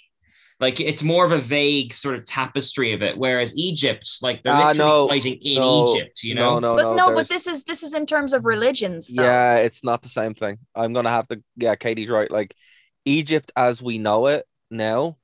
[0.60, 4.52] Like it's more of a vague sort of tapestry of it, whereas Egypt, like they're
[4.54, 6.58] Ah, literally no, fighting in no, Egypt, you know.
[6.60, 7.08] No, no, but no.
[7.08, 9.08] no, but this is this is in terms of religions.
[9.08, 9.24] Though.
[9.24, 10.58] Yeah, it's not the same thing.
[10.74, 11.42] I'm gonna have to.
[11.56, 12.30] Yeah, Katie's right.
[12.30, 12.54] Like
[13.04, 15.18] Egypt as we know it now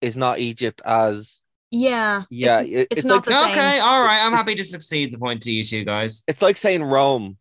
[0.00, 2.60] is not Egypt as yeah, yeah.
[2.62, 3.50] It's, it- it's it's not like the same.
[3.52, 4.24] Okay, all right.
[4.24, 6.24] I'm happy to succeed the point to you two guys.
[6.26, 7.36] it's like saying Rome.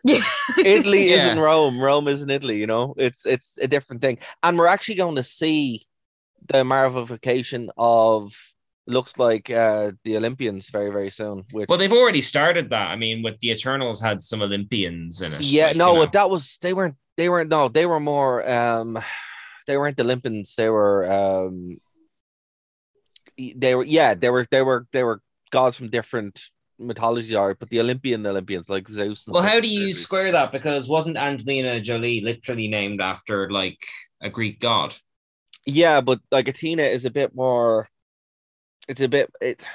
[0.04, 0.22] Yeah.
[0.64, 1.24] Italy Yeah.
[1.24, 1.80] isn't Rome.
[1.80, 2.58] Rome isn't Italy.
[2.58, 4.18] You know, it's it's a different thing.
[4.42, 5.86] And we're actually going to see
[6.46, 8.32] the Marvelification of
[8.86, 11.44] looks like uh the Olympians very very soon.
[11.52, 12.88] Which Well, they've already started that.
[12.88, 15.42] I mean, with the Eternals had some Olympians in it.
[15.42, 16.10] yeah like, no you know.
[16.12, 18.98] that was they weren't they weren't no they were more um
[19.66, 21.76] they weren't the Olympians they were um
[23.56, 26.48] they were yeah they were they were they were gods from different
[26.80, 30.50] mythology are but the Olympian Olympians like Zeus and Well, how do you square that?
[30.50, 33.78] Because wasn't Angelina Jolie literally named after like
[34.20, 34.96] a Greek god?
[35.66, 37.88] Yeah, but like Athena is a bit more.
[38.88, 39.66] It's a bit it.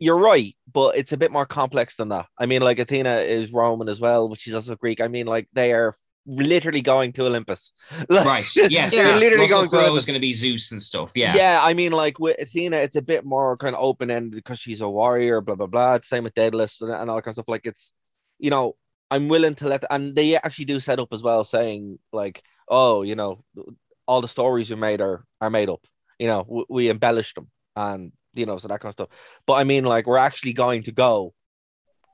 [0.00, 2.26] You're right, but it's a bit more complex than that.
[2.36, 5.00] I mean, like Athena is Roman as well, but she's also Greek.
[5.00, 5.94] I mean, like they are
[6.26, 7.72] literally going to Olympus.
[8.08, 8.46] Like, Right.
[8.70, 8.92] Yes.
[8.92, 9.20] they're yes.
[9.20, 10.02] literally Russell going to Crowe Olympus.
[10.02, 11.12] is going to be Zeus and stuff.
[11.14, 11.34] Yeah.
[11.36, 14.58] Yeah, I mean, like with Athena, it's a bit more kind of open ended because
[14.58, 15.98] she's a warrior, blah blah blah.
[16.02, 17.48] Same with Daedalus and, and all that kind of stuff.
[17.48, 17.92] Like it's,
[18.38, 18.76] you know,
[19.10, 23.02] I'm willing to let, and they actually do set up as well, saying like, oh,
[23.02, 23.44] you know,
[24.06, 25.84] all the stories you made are are made up.
[26.18, 29.08] You know, we, we embellished them, and you know, so that kind of stuff.
[29.46, 31.34] But I mean, like, we're actually going to go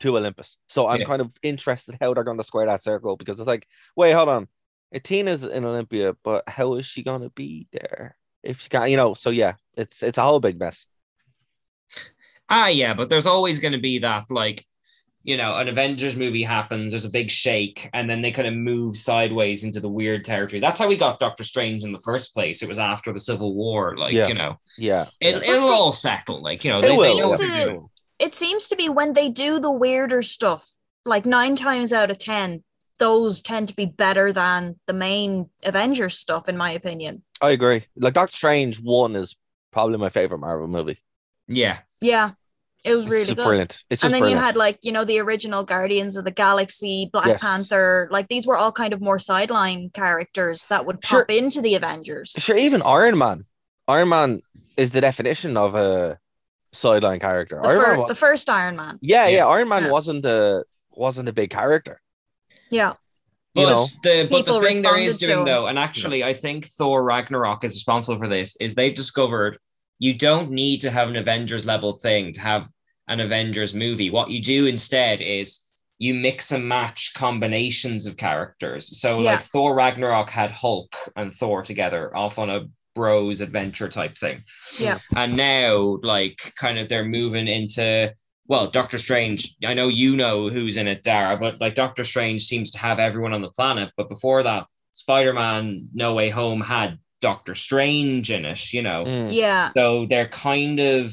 [0.00, 1.04] to Olympus, so I'm Yeah.
[1.04, 4.28] kind of interested how they're going to square that circle because it's like, wait, hold
[4.28, 4.48] on,
[4.94, 8.16] Athena's in Olympia, but how is she going to be there?
[8.42, 9.12] if you can, you know.
[9.14, 10.86] So yeah, it's it's a whole big mess.
[12.48, 14.64] Ah, yeah, but there's always going to be that, like,
[15.22, 18.54] you know, an Avengers movie happens, there's a big shake, and then they kind of
[18.54, 20.60] move sideways into the weird territory.
[20.60, 22.62] That's how we got Doctor Strange in the first place.
[22.62, 24.28] It was after the Civil War, like, Yeah.
[24.28, 27.28] you know, Yeah, it, it'll all settle, like, you know, It they, they will, know
[27.28, 27.76] what yeah.
[28.20, 28.30] They're doing.
[28.30, 30.70] It seems to be when they do the weirder stuff,
[31.04, 32.62] like nine times out of ten,
[32.98, 37.22] those tend to be better than the main Avengers stuff, in my opinion.
[37.40, 37.86] I agree.
[37.96, 39.36] Like Doctor Strange one is
[39.70, 40.98] probably my favorite Marvel movie.
[41.48, 41.78] Yeah.
[42.02, 42.32] Yeah,
[42.84, 43.44] it was really just good.
[43.44, 43.82] brilliant.
[43.90, 44.40] It's just and then brilliant.
[44.40, 47.40] you had like you know the original Guardians of the Galaxy, Black Yes.
[47.40, 51.24] Panther, like these were all kind of more sideline characters that would Sure.
[51.24, 52.30] pop into the Avengers.
[52.38, 53.44] Sure, even Iron Man.
[53.88, 54.42] Iron Man
[54.76, 56.18] is the definition of a
[56.72, 57.60] sideline character.
[57.62, 58.98] The, Iron fir- Man the first Iron Man.
[59.02, 59.46] yeah, yeah, Yeah.
[59.46, 59.90] Iron Man Yeah.
[59.90, 62.00] wasn't a wasn't a big character.
[62.70, 62.94] Yeah,
[63.54, 65.78] You But know, the but the People thing there is responded to doing though, and
[65.78, 69.58] actually I think Thor Ragnarok is responsible for this, is they've discovered
[69.98, 72.66] you don't need to have an Avengers level thing to have
[73.08, 74.08] an Avengers movie.
[74.10, 75.60] What you do instead is
[75.98, 78.98] you mix and match combinations of characters.
[79.00, 79.32] So Yeah.
[79.32, 82.66] like Thor Ragnarok had Hulk and Thor together off on a
[83.00, 84.44] bros adventure type thing.
[84.78, 84.98] Yeah.
[85.16, 88.14] And now like kind of they're moving into
[88.46, 92.42] well, Doctor Strange, I know you know who's in it, Dara, but like Doctor Strange
[92.42, 93.90] seems to have everyone on the planet.
[93.96, 99.04] But before that, Spider Man No Way Home had Doctor Strange in it, you know.
[99.04, 99.70] mm, yeah.
[99.74, 101.10] So they're kind of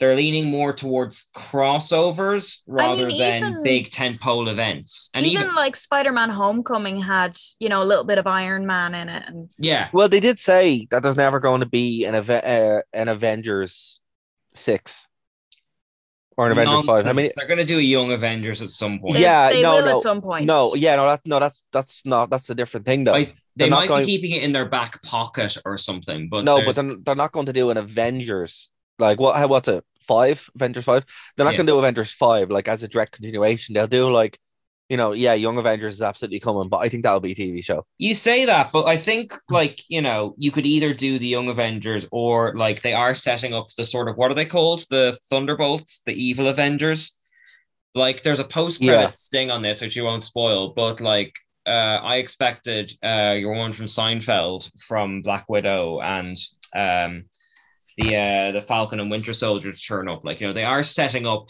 [0.00, 5.10] they're leaning more towards crossovers rather mean, than even- big tentpole events.
[5.14, 8.94] And even, even, like Spider-Man: Homecoming had you know a little bit of Iron Man
[8.94, 12.16] in it, and yeah, Well, they did say that there's never going to be an
[12.16, 14.00] eve- uh, an Avengers
[14.54, 15.06] six
[16.36, 17.06] or an Avengers five.
[17.06, 19.12] I mean, they're gonna do a Young Avengers at some point.
[19.12, 20.46] there's- Yeah, they no, will no, at some point.
[20.46, 23.14] no, yeah, no, that, no, that's that's not that's a different thing though.
[23.14, 23.24] I-
[23.56, 26.44] they They're not might going- be keeping it in their back pocket or something, but
[26.44, 29.36] no, there's- but they're, they're not going to do an Avengers like what?
[29.36, 29.84] How, what's it?
[30.02, 31.04] Five Avengers five?
[31.36, 31.58] They're not Yeah.
[31.58, 33.74] going to do Avengers five like as a direct continuation.
[33.74, 34.38] They'll do like,
[34.88, 37.62] you know, yeah, Young Avengers is absolutely coming, but I think that'll be a TV
[37.64, 37.86] show.
[37.98, 41.48] You say that, but I think like you know you could either do the Young
[41.48, 45.16] Avengers or like they are setting up the sort of what are they called the
[45.30, 47.16] Thunderbolts, the evil Avengers.
[47.94, 49.10] Like there's a post credit Yeah.
[49.10, 51.32] sting on this, which you won't spoil, but like
[51.66, 56.36] uh, I expected uh, your one from Seinfeld from Black Widow and
[56.74, 57.24] um,
[58.00, 60.24] the uh, the Falcon and Winter Soldier to turn up.
[60.24, 61.48] Like you know they are setting up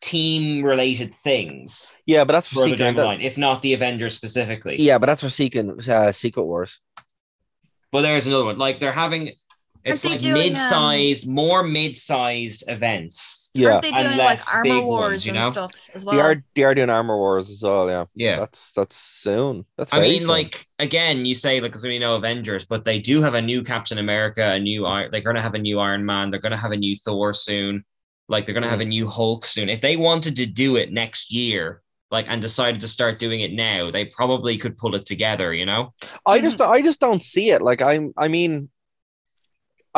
[0.00, 2.84] team related things Yeah, but that's for further Secret.
[2.84, 4.76] down the line, if not the Avengers specifically.
[4.80, 6.78] Yeah, but that's for Secret uh, Secret Wars.
[7.90, 8.58] But there's another one.
[8.58, 9.32] Like they're having
[9.84, 13.50] it's like um, mid-sized, more mid-sized events.
[13.54, 16.14] Yeah, aren't they doing like Armor big Wars ones, you and stuff as well?
[16.16, 17.88] they are they are doing Armor Wars as well.
[17.88, 18.38] Yeah, Yeah.
[18.40, 19.64] that's that's soon.
[19.76, 20.28] That's I mean, soon.
[20.28, 23.98] like again, you say like we know Avengers, but they do have a new Captain
[23.98, 25.10] America, a new Iron.
[25.10, 26.30] They're gonna have a new Iron Man.
[26.30, 27.84] They're gonna have a new Thor soon.
[28.28, 29.68] Like they're gonna have a new Hulk soon.
[29.68, 33.52] If they wanted to do it next year, like and decided to start doing it
[33.52, 35.92] now, they probably could pull it together, you know?
[36.26, 37.62] I just I just don't see it.
[37.62, 38.68] Like I'm I mean,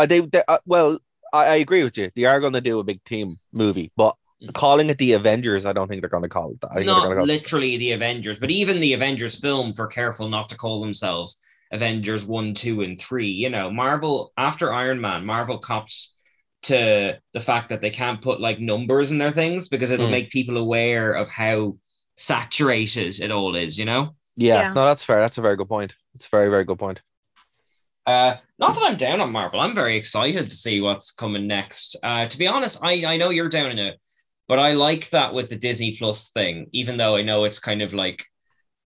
[0.03, 0.99] uh, they, they uh, well
[1.33, 2.11] I, I agree with you.
[2.17, 4.17] They are going to do a big team movie, but
[4.55, 6.71] calling it the Avengers, I don't think they're going to call it that.
[6.73, 10.29] I think Not gonna it- literally the Avengers, but even the Avengers film, for careful
[10.29, 11.41] not to call themselves
[11.73, 13.29] Avengers 1, 2, and 3.
[13.29, 16.15] You know, Marvel, after Iron Man, Marvel cops
[16.63, 20.11] to the fact that they can't put like numbers in their things because it'll Mm.
[20.19, 21.77] make people aware of how
[22.17, 24.15] saturated it all is, you know?
[24.37, 24.73] yeah, Yeah.
[24.73, 25.21] no, that's fair.
[25.21, 25.95] That's a very good point.
[26.15, 27.03] It's a very very good point.
[28.07, 29.59] Uh, not that I'm down on Marvel.
[29.59, 31.97] I'm very excited to see what's coming next.
[32.03, 33.99] Uh, to be honest, I, I know you're down in it,
[34.49, 37.81] but I like that with the Disney Plus thing, even though I know it's kind
[37.83, 38.23] of like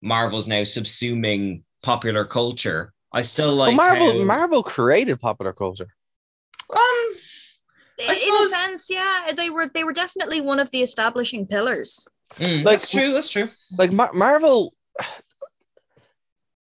[0.02, 2.94] Marvel's now subsuming popular culture.
[3.12, 5.88] I still like Well, Marvel how- Marvel created popular culture.
[6.70, 7.14] Um,
[7.98, 12.08] in a sense, yeah, they were they were definitely one of the establishing pillars.
[12.36, 13.14] mm, Like- that's true.
[13.14, 13.50] That's true.
[13.78, 14.74] Like Mar- Marvel,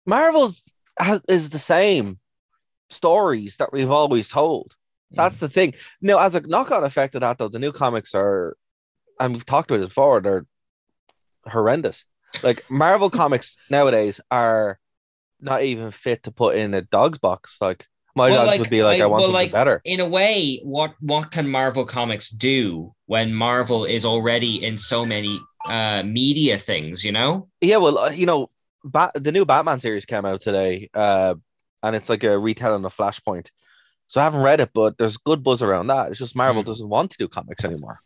[0.07, 0.63] Marvel's
[0.99, 2.19] has, is the same
[2.93, 4.75] stories that we've always told.
[5.15, 5.75] That's the thing.
[6.01, 8.57] No, as a knock-on effect of that, though, the new comics are,
[9.21, 10.47] and we've talked about it before, they're
[11.47, 12.05] horrendous.
[12.43, 14.79] Like Marvel comics nowadays are
[15.41, 17.59] not even fit to put in a dog's box.
[17.61, 19.83] Like my Well, dogs like, would be like, I, I- want well, something like, better.
[19.85, 25.05] In a way, what what can Marvel Comics do when Marvel is already in so
[25.05, 27.05] many uh media things?
[27.05, 27.49] You know.
[27.61, 28.51] Yeah, well, uh, you know,
[28.85, 31.35] Bat- the new Batman series came out today, uh,
[31.83, 33.49] and it's like a retelling of Flashpoint.
[34.07, 36.11] So I haven't read it, but there's good buzz around that.
[36.11, 36.67] It's just Marvel Mm.
[36.67, 38.01] doesn't want to do comics anymore.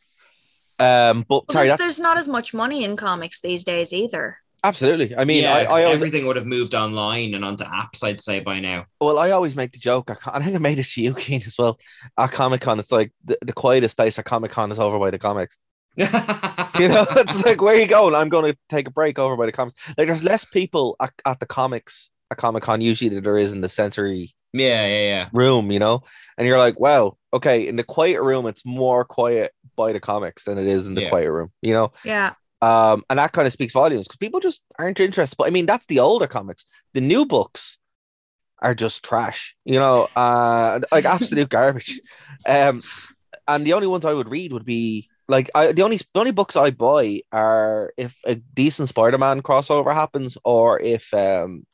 [0.78, 4.38] Um, but Well, sorry, there's, there's not as much money in comics these days either.
[4.62, 5.16] absolutely.
[5.16, 8.04] I mean, yeah, I, 'cause I always, everything would have moved online and onto apps.
[8.04, 8.84] I'd say by now.
[9.00, 10.10] well, I always make the joke.
[10.10, 11.78] I, I think I made it to you, Keen, as well.
[12.18, 15.10] At Comic Con, it's like the, the quietest place at Comic Con is over by
[15.10, 15.58] the comics.
[16.78, 18.14] You know, it's like where you going?
[18.14, 19.80] I'm going to take a break over by the comics.
[19.96, 23.52] Like, there's less people at, at the comics at Comic Con usually that there is
[23.52, 25.28] in the sensory yeah, yeah, yeah.
[25.32, 26.02] room, you know,
[26.38, 30.44] and you're like, wow, okay, in the quiet room, it's more quiet by the comics
[30.44, 31.08] than it is in the Yeah.
[31.10, 31.92] quiet room, you know.
[32.04, 32.32] Yeah.
[32.62, 35.36] Um, and that kind of speaks volumes because people just aren't interested.
[35.36, 36.64] But I mean, that's the older comics.
[36.94, 37.76] The new books
[38.60, 42.00] are just trash, you know, uh, like absolute garbage.
[42.48, 42.82] Um,
[43.46, 46.30] and the only ones I would read would be like I, the only the only
[46.30, 51.66] books I buy are if a decent Spider-Man crossover happens, or if um,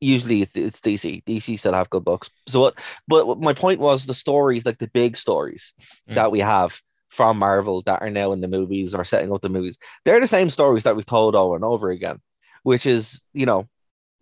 [0.00, 1.24] usually it's, it's DC.
[1.24, 2.30] DC still have good books.
[2.46, 2.78] So what?
[3.08, 5.72] But my point was the stories, like the big stories
[6.08, 6.14] Mm.
[6.14, 9.48] that we have from Marvel that are now in the movies or setting up the
[9.48, 9.78] movies.
[10.04, 12.20] They're the same stories that we've told over and over again,
[12.62, 13.68] which is you know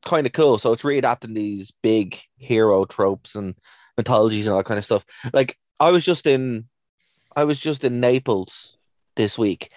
[0.04, 0.58] kind of cool.
[0.58, 3.54] So it's readapting these big hero tropes and
[3.96, 5.04] mythologies and all that kind of stuff.
[5.32, 6.68] Like I was just in,
[7.36, 8.76] I was just in Naples
[9.16, 9.70] this week.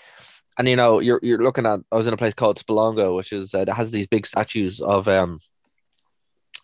[0.58, 1.80] And you know, you're you're looking at.
[1.92, 4.80] I was in a place called Sperlonga, which is uh, that has these big statues
[4.80, 5.40] of um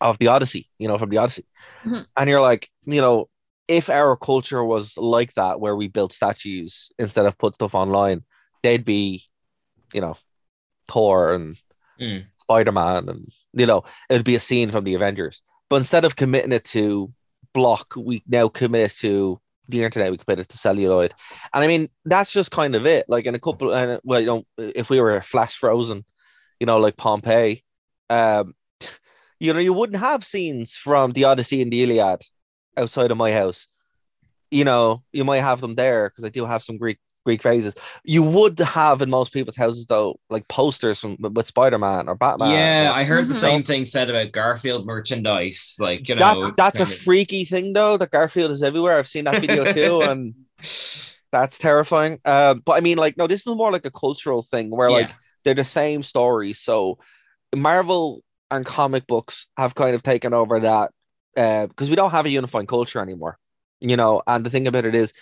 [0.02, 1.46] of the Odyssey, you know, from the Odyssey.
[1.86, 2.06] Mhm.
[2.16, 3.30] And you're like, you know,
[3.68, 8.24] if our culture was like that, where we built statues instead of put stuff online,
[8.64, 9.24] they'd be,
[9.94, 10.16] you know,
[10.88, 11.58] Thor and
[12.00, 12.26] Mm.
[12.40, 15.42] Spider Man, and you know, it'd be a scene from the Avengers.
[15.68, 17.12] But instead of committing it to
[17.54, 20.12] block, we now commit it to the internet.
[20.12, 21.16] We commit it to celluloid,
[21.54, 23.06] and I mean that's just kind of it.
[23.10, 26.06] Like in a couple, and well, you know, if we were flash frozen,
[26.60, 27.64] you know, like Pompeii,
[28.12, 28.54] um,
[29.40, 32.22] you know, you wouldn't have scenes from the Odyssey and the Iliad
[32.76, 33.68] outside of my house.
[34.52, 37.76] You know, you might have them there because I do have some Greek Greek phrases.
[38.06, 42.16] You would have in most people's houses though, like posters from with Spider Man or
[42.16, 42.52] Batman.
[42.52, 43.42] yeah, or- I heard the Mhm.
[43.42, 45.76] same thing said about Garfield merchandise.
[45.78, 47.98] Like you know, that that's a of- freaky thing though.
[47.98, 48.98] That Garfield is everywhere.
[48.98, 50.36] I've seen that video too, and
[51.32, 52.20] that's terrifying.
[52.24, 55.12] Uh, but I mean, like, no, this is more like a cultural thing where like
[55.44, 56.60] they're the same stories.
[56.62, 56.98] So
[57.54, 60.92] Marvel and comic books have kind of taken over that
[61.36, 63.38] uh because we don't have a unifying culture anymore.
[63.80, 65.14] You know, and the thing about it is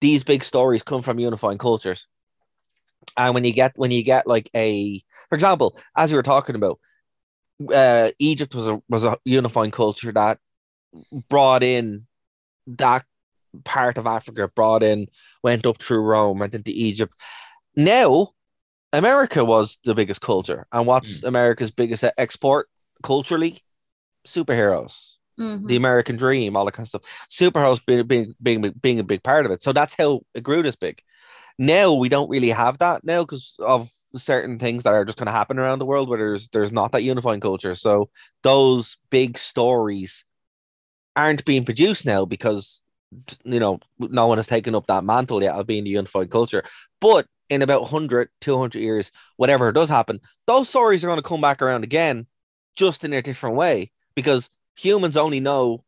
[0.00, 2.06] these big stories come from unifying cultures.
[3.16, 6.54] And when you get when you get like a for example, as we were talking
[6.56, 6.78] about,
[7.72, 10.38] uh Egypt was a was a unifying culture that
[11.28, 12.06] brought in
[12.66, 13.04] that
[13.64, 15.08] part of Africa, brought in,
[15.42, 17.14] went up through Rome, went into Egypt.
[17.76, 18.28] Now,
[18.92, 20.66] America was the biggest culture.
[20.72, 22.68] And what's America's biggest export
[23.02, 23.62] culturally?
[24.26, 25.66] Superheroes, Mhm.
[25.68, 27.02] the American dream, all that kind of stuff.
[27.30, 29.62] Superheroes being, being, being, being a big part of it.
[29.62, 31.00] So that's how it grew this big.
[31.58, 35.26] Now we don't really have that now because of certain things that are just going
[35.26, 37.74] to happen around the world where there's there's not that unifying culture.
[37.74, 38.10] So
[38.42, 40.24] those big stories
[41.16, 42.82] aren't being produced now because
[43.44, 46.64] you know no one has taken up that mantle yet of being the unified culture.
[47.00, 51.40] But in about 100, 200 years, whatever does happen, those stories are going to come
[51.40, 52.26] back around again,
[52.76, 55.84] just in a different way, because humans only know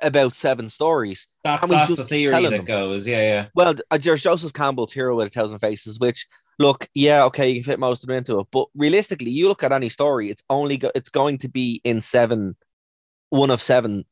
[0.00, 1.26] about seven stories.
[1.44, 2.64] That, that's just the theory that them.
[2.64, 3.06] goes.
[3.06, 3.46] Yeah, yeah.
[3.54, 6.26] Well, uh, there's Joseph Campbell's Hero with a Thousand Faces, which
[6.58, 9.62] look, yeah, okay, you can fit most of them into it, but realistically, you look
[9.62, 12.56] at any story, it's only go- it's going to be in seven,
[13.30, 14.04] one of seven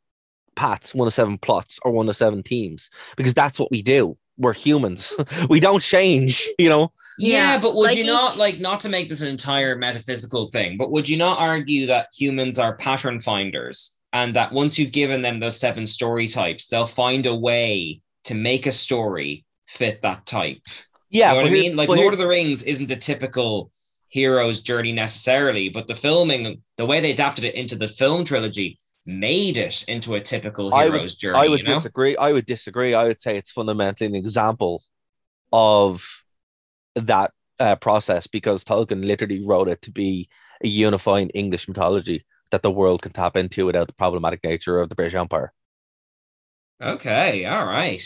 [0.56, 4.16] paths, one of seven plots, or one of seven teams, because that's what we do.
[4.36, 5.14] We're humans.
[5.48, 6.92] we don't change, you know.
[7.18, 10.46] Yeah, Yeah, but would like you not like not to make this an entire metaphysical
[10.48, 14.92] thing, but would you not argue that humans are pattern finders and that once you've
[14.92, 20.02] given them those seven story types, they'll find a way to make a story fit
[20.02, 20.58] that type?
[21.10, 21.76] Yeah, you know what I mean?
[21.76, 23.70] Like but here- Lord of the Rings isn't a typical
[24.08, 28.78] hero's journey necessarily, but the filming, the way they adapted it into the film trilogy,
[29.06, 31.38] made it into a typical I hero's would, journey.
[31.38, 31.74] I would you know?
[31.74, 32.16] disagree.
[32.16, 32.94] I would disagree.
[32.94, 34.82] I would say it's fundamentally an example
[35.52, 36.24] of
[36.94, 40.28] that uh, process because Tolkien literally wrote it to be
[40.62, 44.88] a unifying English mythology that the world can tap into without the problematic nature of
[44.88, 45.52] the British Empire.
[46.80, 48.02] Okay, all right.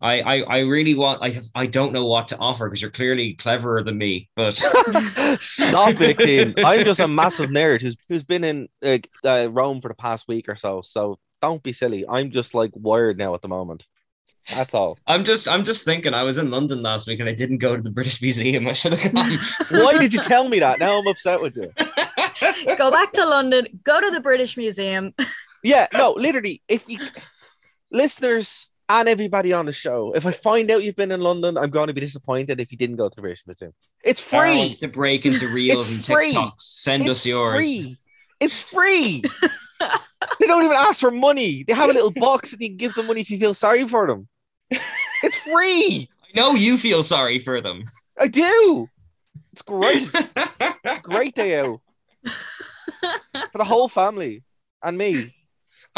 [0.00, 1.22] I, I, I really want.
[1.22, 1.44] I have.
[1.54, 4.28] I don't know what to offer because you're clearly cleverer than me.
[4.36, 4.54] But
[5.40, 6.54] Stop it, Keane.
[6.58, 10.28] I'm just a massive nerd who's who's been in uh, uh, Rome for the past
[10.28, 10.82] week or so.
[10.82, 12.04] So don't be silly.
[12.08, 13.86] I'm just like wired now at the moment.
[14.54, 14.98] That's all.
[15.08, 15.48] I'm just.
[15.48, 16.14] I'm just thinking.
[16.14, 18.68] I was in London last week and I didn't go to the British Museum.
[18.68, 19.38] I should have gone.
[19.70, 20.78] Why did you tell me that?
[20.78, 21.72] Now I'm upset with you.
[22.76, 25.12] go back to London, go to the British Museum.
[25.64, 27.00] Yeah, no, literally, if you
[27.90, 31.70] listeners and everybody on the show, if I find out you've been in London, I'm
[31.70, 33.72] going to be disappointed if you didn't go to the British Museum.
[34.02, 34.74] It's free.
[34.80, 36.32] to break into reels and It's free.
[36.32, 36.52] TikToks.
[36.60, 37.54] Send It's us yours.
[37.64, 37.96] free.
[38.40, 39.22] It's free.
[39.80, 41.64] they don't even ask for money.
[41.64, 43.86] They have a little box that you can give them money if you feel sorry
[43.88, 44.28] for them.
[45.22, 46.08] It's free.
[46.22, 47.84] I know you feel sorry for them.
[48.20, 48.88] I do.
[49.52, 50.08] It's great.
[51.02, 51.80] Great day out
[53.52, 54.42] for the whole family
[54.82, 55.34] and me.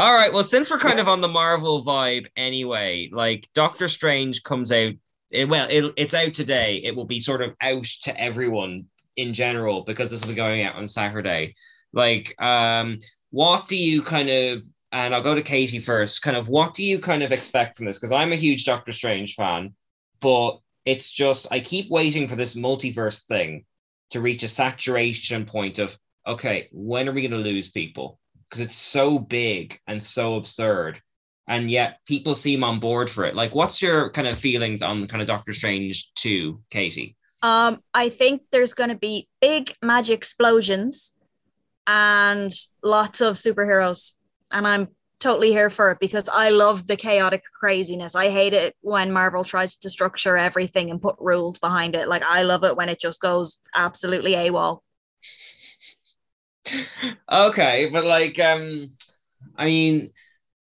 [0.01, 0.33] All right.
[0.33, 4.95] Well, since we're kind of on the Marvel vibe anyway, like Doctor Strange comes out.
[5.31, 6.81] It, well, it, it's out today.
[6.83, 8.87] It will be sort of out to everyone
[9.17, 11.55] in general because this will be going out on Saturday.
[11.93, 14.63] Like, um, what do you kind of?
[14.91, 16.23] And I'll go to Katie first.
[16.23, 17.99] Kind of, what do you kind of expect from this?
[17.99, 19.75] Because I'm a huge Doctor Strange fan,
[20.21, 23.67] but it's just I keep waiting for this multiverse thing
[24.13, 28.20] to reach a saturation point of okay, when are we going to lose people?
[28.51, 31.01] Because it's so big and so absurd,
[31.47, 33.37] and yet people seem on board for it.
[33.37, 37.17] Like, what's your kind of feelings on kind of Doctor Strange two, Katie?
[37.43, 41.15] Um, I think there's going to be big magic explosions
[41.87, 44.13] and lots of superheroes,
[44.51, 44.89] and I'm
[45.21, 48.15] totally here for it because I love the chaotic craziness.
[48.15, 52.09] I hate it when Marvel tries to structure everything and put rules behind it.
[52.09, 54.81] Like I love it when it just goes absolutely AWOL.
[57.31, 58.89] Okay, but like, um,
[59.57, 60.11] I mean,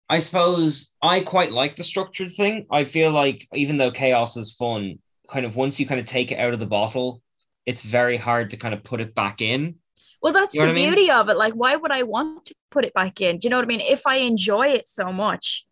[0.10, 2.68] I suppose I quite like the structured thing.
[2.72, 5.00] I feel like even though chaos is fun,
[5.32, 7.22] kind of once you kind of take it out of the bottle,
[7.66, 9.76] it's very hard to kind of put it back in.
[10.22, 10.92] Well, that's You know the I mean?
[10.92, 11.38] beauty of it.
[11.38, 13.38] Like, why would I want to put it back in?
[13.38, 13.82] Do you know what I mean?
[13.82, 15.66] If I enjoy it so much,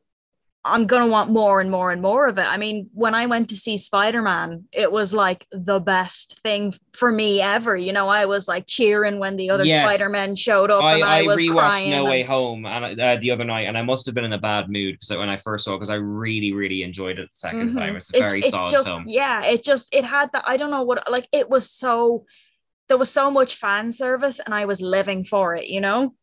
[0.66, 2.46] I'm gonna want more and more and more of it.
[2.46, 7.12] I mean, when I went to see Spider-Man, it was like the best thing for
[7.12, 7.76] me ever.
[7.76, 9.86] You know, I was like cheering when the other Yes.
[9.90, 11.90] Spider-Men showed up, I, and I, I was rewatched crying.
[11.92, 14.32] No Way and- Home and uh, the other night, and I must have been in
[14.32, 17.48] a bad mood because when I first saw, because I really, really enjoyed it the
[17.50, 17.78] 2nd Mhm.
[17.78, 17.96] time.
[17.98, 19.04] It's a very it solid just, film.
[19.06, 20.46] Yeah, it just it had that.
[20.48, 22.26] I don't know what like it was so.
[22.88, 25.68] There was so much fan service, and I was living for it.
[25.68, 26.16] You know.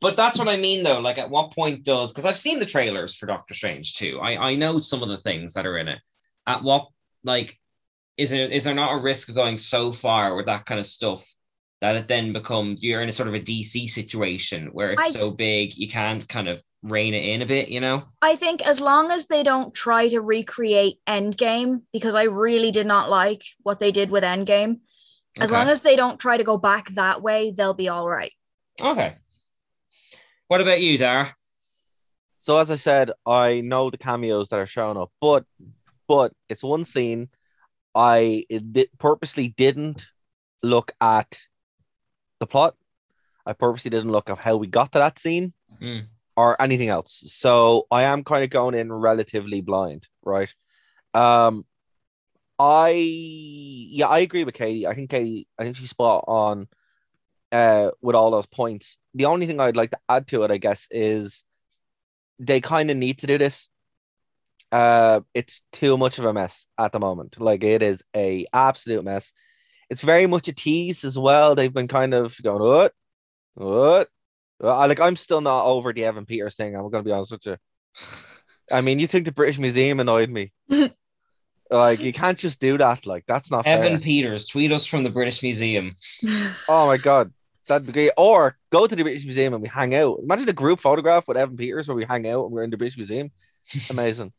[0.00, 1.00] But that's what I mean, though.
[1.00, 4.18] Like, at what point does because I've seen the trailers for Doctor Strange too.
[4.22, 5.98] I I know some of the things that are in it.
[6.46, 6.88] At what
[7.24, 7.58] like
[8.16, 10.86] is there is there not a risk of going so far with that kind of
[10.86, 11.24] stuff
[11.80, 15.10] that it then becomes you're in a sort of a DC situation where it's I-
[15.10, 18.04] so big you can't kind of rein it in a bit, you know?
[18.22, 22.86] I think as long as they don't try to recreate Endgame, because I really did
[22.86, 24.80] not like what they did with Endgame.
[25.38, 25.58] As Okay.
[25.58, 28.32] long as they don't try to go back that way, they'll be all right.
[28.80, 29.16] Okay.
[30.50, 31.36] What about you, Dara?
[32.40, 35.44] So as I said, I know the cameos that are showing up, but
[36.08, 37.28] but it's one scene.
[37.94, 38.44] I
[38.98, 40.08] purposely didn't
[40.60, 41.38] look at
[42.40, 42.74] the plot.
[43.46, 46.08] I purposely didn't look at how we got to that scene Mm.
[46.34, 47.22] or anything else.
[47.26, 50.52] So I am kind of going in relatively blind, right?
[51.14, 51.64] Um,
[52.58, 54.88] I yeah, I agree with Katie.
[54.88, 56.66] I think Katie, I think she's spot on
[57.52, 58.98] uh with all those points.
[59.14, 61.44] The only thing I'd like to add to it, I guess, is
[62.38, 63.68] they kind of need to do this.
[64.72, 67.40] uh, it's too much of a mess at the moment.
[67.40, 69.32] Like it is a absolute mess.
[69.90, 71.54] It's very much a tease as well.
[71.54, 72.92] They've been kind of going what,
[73.54, 74.08] what.
[74.62, 76.76] I, like I'm still not over the Evan Peters thing.
[76.76, 77.56] I'm gonna be honest with you.
[78.70, 80.52] I mean, you think the British Museum annoyed me?
[81.70, 83.06] like you can't just do that.
[83.06, 84.00] Like that's not Evan fair.
[84.00, 85.92] Peters, tweet us from the British Museum.
[86.68, 87.32] Oh my god,
[87.70, 88.10] that'd be great.
[88.16, 90.18] Or go to the British Museum and we hang out.
[90.22, 92.76] Imagine a group photograph with Evan Peters where we hang out and we're in the
[92.76, 93.30] British Museum.
[93.90, 94.32] Amazing.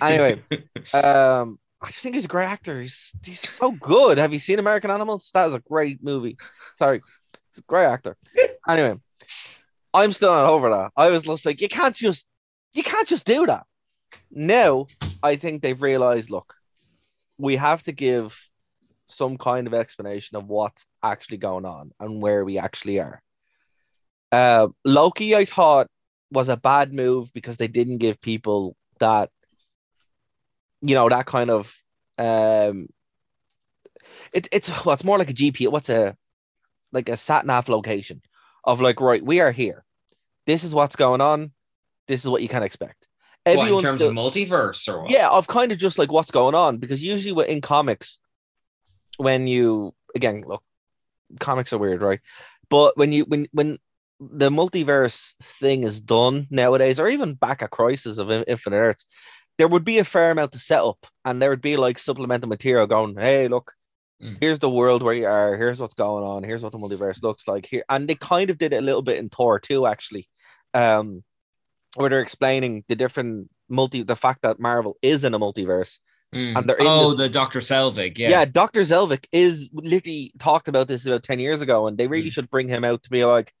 [0.00, 0.40] anyway,
[0.94, 2.80] um, I just think he's a great actor.
[2.80, 4.18] He's he's so good.
[4.18, 5.30] Have you seen American Animals?
[5.34, 6.36] That is a great movie.
[6.76, 7.02] Sorry,
[7.50, 8.16] he's a great actor.
[8.68, 8.98] Anyway,
[9.92, 10.92] I'm still not over that.
[10.96, 12.26] I was just like, you can't just
[12.72, 13.64] you can't just do that.
[14.30, 14.86] Now,
[15.22, 16.54] I think they've realized, look,
[17.36, 18.48] we have to give
[19.06, 23.22] some kind of explanation of what's actually going on and where we actually are.
[24.32, 25.88] Uh, Loki, I thought,
[26.30, 29.30] was a bad move because they didn't give people that,
[30.80, 31.76] you know, that kind of
[32.18, 32.88] um,
[34.32, 35.68] it, it's well, it's more like a GP.
[35.70, 36.16] What's a
[36.92, 38.22] like a sat nav location
[38.64, 39.84] of like, right, we are here.
[40.46, 41.52] This is what's going on.
[42.06, 43.06] This is what you can expect.
[43.46, 45.10] What, in terms still- of multiverse or what?
[45.10, 48.18] yeah, of kind of just like what's going on because usually in comics,
[49.16, 50.62] when you again look,
[51.40, 52.20] comics are weird, right?
[52.70, 53.78] But when you when when
[54.20, 59.06] the multiverse thing is done nowadays, or even back at Crisis of Infinite Earths,
[59.58, 62.48] there would be a fair amount to set up, and there would be like supplemental
[62.48, 63.72] material going, "Hey, look,
[64.22, 64.36] Mm.
[64.40, 65.56] here's the world where you are.
[65.56, 66.44] Here's what's going on.
[66.44, 69.02] Here's what the multiverse looks like here." And they kind of did it a little
[69.02, 70.28] bit in Thor too, actually,
[70.72, 71.24] um,
[71.96, 75.98] where they're explaining the different multi, the fact that Marvel is in a multiverse.
[76.34, 76.58] Mm.
[76.58, 77.60] And they're in oh, this- the Dr.
[77.60, 78.18] Selvig.
[78.18, 78.28] Yeah.
[78.30, 78.44] Yeah.
[78.44, 78.80] Dr.
[78.82, 82.32] Selvig is literally talked about this about 10 years ago, and they really Mm.
[82.32, 83.52] should bring him out to be like,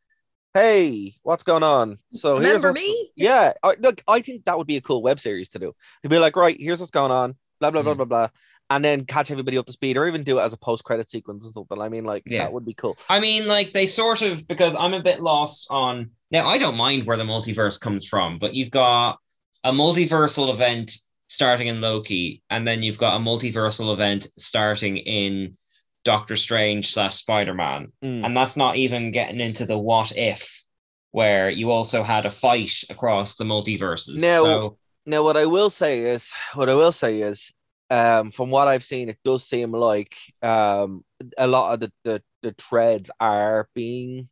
[0.54, 1.98] hey, what's going on?
[2.12, 3.10] So here's Remember what's- me?
[3.16, 3.52] Yeah.
[3.62, 5.74] I, look, I think that would be a cool web series to do.
[6.02, 7.96] To be like, right, here's what's going on, blah, blah, blah, Mm.
[7.98, 8.28] blah, blah.
[8.70, 11.10] And then catch everybody up to speed, or even do it as a post credit
[11.10, 11.80] sequence or something.
[11.80, 12.38] I mean, like, Yeah.
[12.40, 12.96] that would be cool.
[13.08, 16.48] I mean, like they sort of because I'm a bit lost on now.
[16.48, 19.18] I don't mind where the multiverse comes from, but you've got
[19.64, 20.92] a multiversal event
[21.34, 25.56] starting in Loki, and then you've got a multiversal event starting in
[26.04, 28.24] Doctor Strange slash Spider Man, Mm.
[28.24, 30.64] and that's not even getting into the what if,
[31.10, 34.20] where you also had a fight across the multiverses.
[34.20, 37.52] Now- so Now, what I will say is, what I will say is,
[37.90, 41.04] um, from what I've seen, it does seem like um,
[41.36, 44.28] a lot of the, the the threads are being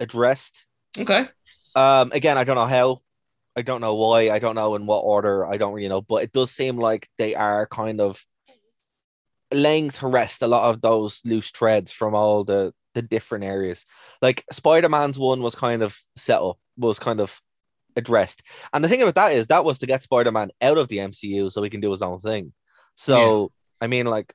[0.00, 0.64] addressed.
[0.98, 1.28] okay,
[1.74, 3.02] Um, again, I don't know how,
[3.58, 6.22] I don't know why, I don't know in what order, I don't really know, but
[6.22, 8.24] it does seem like they are kind of
[9.52, 13.84] laying to rest a lot of those loose threads from all the the different areas.
[14.22, 17.40] Like Spider Man's one was kind of set up, was kind of
[17.96, 20.86] addressed, and the thing about that is that was to get Spider Man out of
[20.86, 22.52] the MCU so he can do his own thing.
[22.94, 23.50] So
[23.80, 24.32] I mean, like,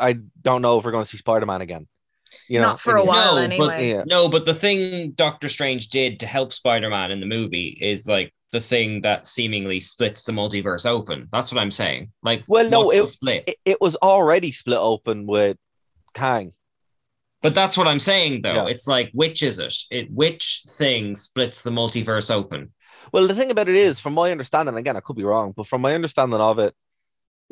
[0.00, 1.86] I don't know if we're going to see Spider Man again.
[2.48, 3.66] You know, Not for a while, No, anyway.
[3.66, 4.02] but- Yeah.
[4.06, 8.06] No, but the thing Doctor Strange did to help Spider Man in the movie is
[8.06, 11.28] like the thing that seemingly splits the multiverse open.
[11.30, 12.12] That's what I'm saying.
[12.22, 13.44] Like, Well, no, what's the it- split?
[13.46, 15.56] it, it was already split open with
[16.14, 16.52] Kang.
[17.42, 18.54] but that's what I'm saying, though.
[18.54, 18.66] Yeah.
[18.66, 19.74] It's like, which is it?
[19.90, 22.72] It which thing splits the multiverse open?
[23.12, 25.66] Well, the thing about it is, from my understanding, again, I could be wrong, but
[25.66, 26.74] from my understanding of it,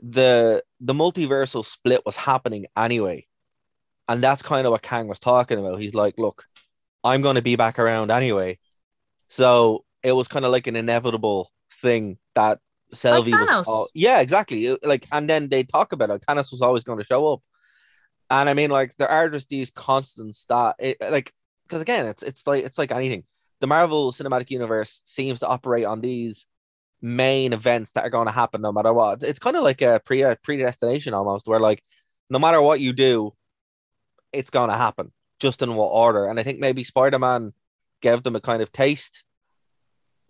[0.02, 3.26] the the multiversal split was happening anyway,
[4.08, 5.80] and that's kind of what Kang was talking about.
[5.80, 6.44] He's like, "Look,
[7.04, 8.58] I'm going to be back around anyway,"
[9.28, 11.50] so it was kind of like an inevitable
[11.80, 12.60] thing that
[12.92, 13.48] Selby was.
[13.48, 13.66] Thanos.
[13.68, 14.66] al- yeah, exactly.
[14.66, 16.24] It- Like, and then they talk about it.
[16.28, 17.42] Thanos was always going to show up,
[18.30, 21.32] and I mean, like, there are just these constants that, it, like,
[21.66, 23.24] because again, it's it's like it's like anything
[23.60, 26.46] the Marvel Cinematic Universe seems to operate on these
[27.02, 29.22] main events that are going to happen no matter what.
[29.22, 31.82] It's kind of like a pre predestination almost, where like
[32.30, 33.32] no matter what you do,
[34.32, 36.26] it's going to happen just in what order.
[36.26, 37.52] And I think maybe Spider Man
[38.00, 39.24] gave them a kind of taste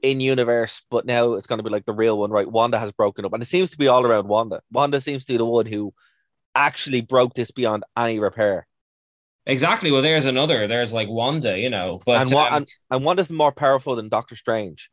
[0.02, 2.50] in universe, but now it's going to be like the real one, right?
[2.50, 4.60] Wanda has broken up, and it seems to be all around Wanda.
[4.70, 5.94] Wanda seems to be the one who
[6.54, 8.66] actually broke this beyond any repair.
[9.46, 9.92] Exactly.
[9.92, 10.66] Well, there's another.
[10.66, 12.00] There's like Wanda, you know.
[12.04, 14.90] But and, um, and, and Wanda's more powerful than Doctor Strange.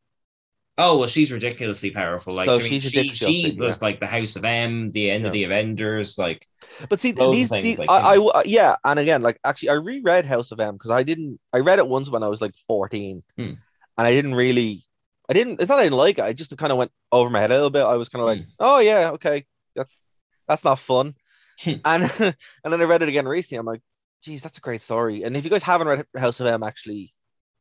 [0.77, 2.33] Oh well, she's ridiculously powerful.
[2.33, 5.25] Like So I mean, she's she, she was like the House of M, the end
[5.25, 6.17] of the Avengers.
[6.17, 6.47] Like,
[6.89, 9.73] But see, these, things, these like, I, you I, yeah, and again, like actually, I
[9.73, 11.39] reread House of M because I didn't.
[11.53, 13.53] I read it once when I was like fourteen, Hmm.
[13.97, 14.83] and I didn't really.
[15.29, 15.61] I didn't.
[15.61, 16.23] It's not I didn't like it.
[16.23, 17.83] I just kind of went over my head a little bit.
[17.83, 18.51] I was kind of like, Hmm.
[18.59, 19.45] oh yeah, okay,
[19.75, 20.01] that's
[20.47, 21.15] that's not fun.
[21.59, 21.73] Hmm.
[21.85, 23.59] and and then I read it again recently.
[23.59, 23.81] I'm like,
[24.23, 25.23] geez, that's a great story.
[25.23, 27.13] And if you guys haven't read House of M, actually,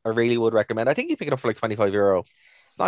[0.05, 0.89] I really would recommend.
[0.89, 2.25] I think you pick it up for like twenty five euro.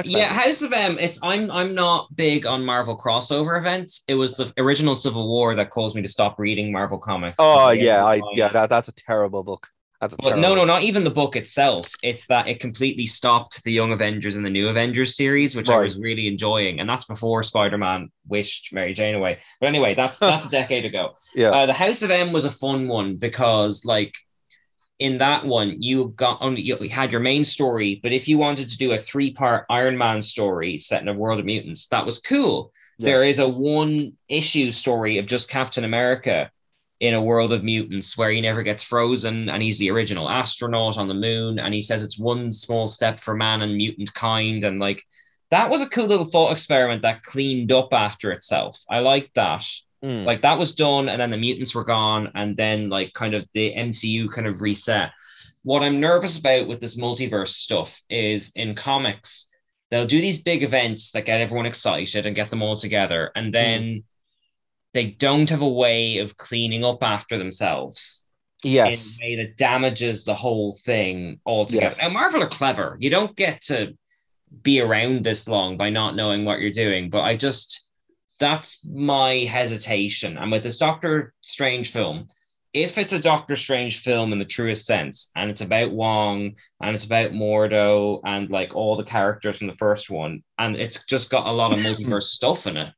[0.05, 0.33] Yeah.
[0.33, 0.99] House of M.
[0.99, 4.03] It's I'm I'm not big on Marvel crossover events.
[4.09, 7.37] It was the original Civil War that caused me to stop reading Marvel comics.
[7.39, 9.69] Oh At the end yeah, I yeah that, that's a terrible book.
[10.01, 11.91] That's a But terrible no, no, not even the book itself.
[12.03, 15.79] It's that it completely stopped the Young Avengers and the New Avengers series, which I
[15.79, 19.39] was really enjoying, and that's before Spider-Man wished Mary Jane away.
[19.61, 21.15] But anyway, that's that's a decade ago.
[21.35, 21.51] Yeah.
[21.51, 24.15] Uh, the House of M was a fun one because, like,
[25.05, 28.71] in that one, you got only you had your main story, but if you wanted
[28.71, 32.19] to do a three-part Iron Man story set in a world of mutants, that was
[32.19, 32.73] cool.
[32.97, 33.05] Yeah.
[33.05, 36.51] There is a one-issue story of just Captain America
[37.01, 40.97] in a world of mutants where he never gets frozen and he's the original astronaut
[40.97, 44.65] on the moon and he says it's one small step for man and mutant kind
[44.65, 45.03] and like
[45.51, 48.83] that was a cool little thought experiment that cleaned up after itself.
[48.89, 49.67] I like that.
[50.05, 50.27] Mm.
[50.27, 53.49] Like that was done, and then the mutants were gone, and then like kind of
[53.55, 55.13] the MCU kind of reset.
[55.63, 59.51] What I'm nervous about with this multiverse stuff is in comics,
[59.91, 63.53] they'll do these big events that get everyone excited and get them all together, and
[63.53, 64.05] then
[64.93, 68.27] they don't have a way of cleaning up after themselves
[68.63, 69.17] yes.
[69.19, 71.97] in a way that damages the whole thing altogether.
[71.97, 71.99] Yes.
[71.99, 72.97] Now, Marvel are clever.
[73.01, 73.97] You don't get to
[74.63, 77.84] be around this long by not knowing what you're doing, but I just
[78.39, 80.37] that's my hesitation.
[80.39, 82.27] And with this Doctor Strange film,
[82.73, 86.95] if it's a Doctor Strange film in the truest sense, and it's about Wong and
[86.95, 91.31] it's about Mordo and like all the characters from the first one, and it's just
[91.31, 92.93] got a lot of multiverse stuff in it,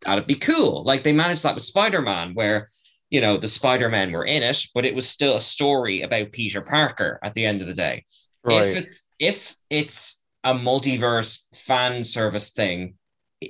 [0.00, 0.82] that'd be cool.
[0.84, 2.66] Like they managed that with Spider Man, where
[3.10, 6.32] you know the Spider Men were in it, but it was still a story about
[6.32, 8.04] Peter Parker at the end of the day.
[8.42, 8.66] Right.
[8.66, 12.94] If it's if it's a multiverse fan service thing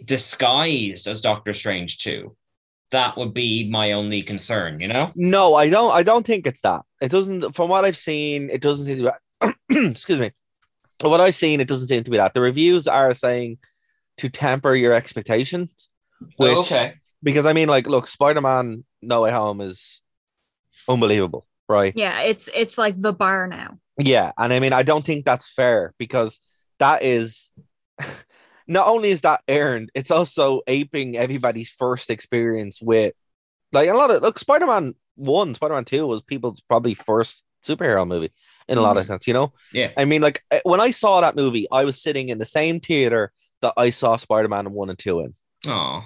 [0.05, 2.35] disguised as Doctor Strange 2,
[2.91, 5.11] that would be my only concern, you know?
[5.15, 5.93] No, I don't.
[5.93, 6.83] I don't think it's that.
[7.01, 7.55] It doesn't.
[7.55, 9.15] From what I've seen, it doesn't seem to
[9.71, 9.89] be.
[9.91, 10.31] excuse me.
[11.01, 12.35] From What I've seen, it doesn't seem to be that.
[12.35, 13.59] The reviews are saying
[14.19, 15.75] to temper your expectations.
[16.23, 16.95] Oh, which, Oh, okay.
[17.23, 20.03] Because I mean, like, look, Spider-Man: No Way Home is
[20.89, 21.93] unbelievable, right?
[21.97, 23.79] Yeah, it's it's like the bar now.
[23.99, 26.41] Yeah, and I mean, I don't think that's fair because
[26.79, 27.51] that is
[28.67, 33.15] not only is that earned, it's also aping everybody's first experience with
[33.73, 34.39] like a lot of look.
[34.39, 38.33] Spider Man One, Spider Man Two was people's probably first superhero movie
[38.69, 39.27] in a lot of sense.
[39.27, 39.91] You know, Yeah.
[39.97, 42.81] I mean, like eh, when I saw that movie, I was sitting in the same
[42.81, 45.35] theater that I saw Spider Man One and Two in.
[45.67, 46.05] Oh.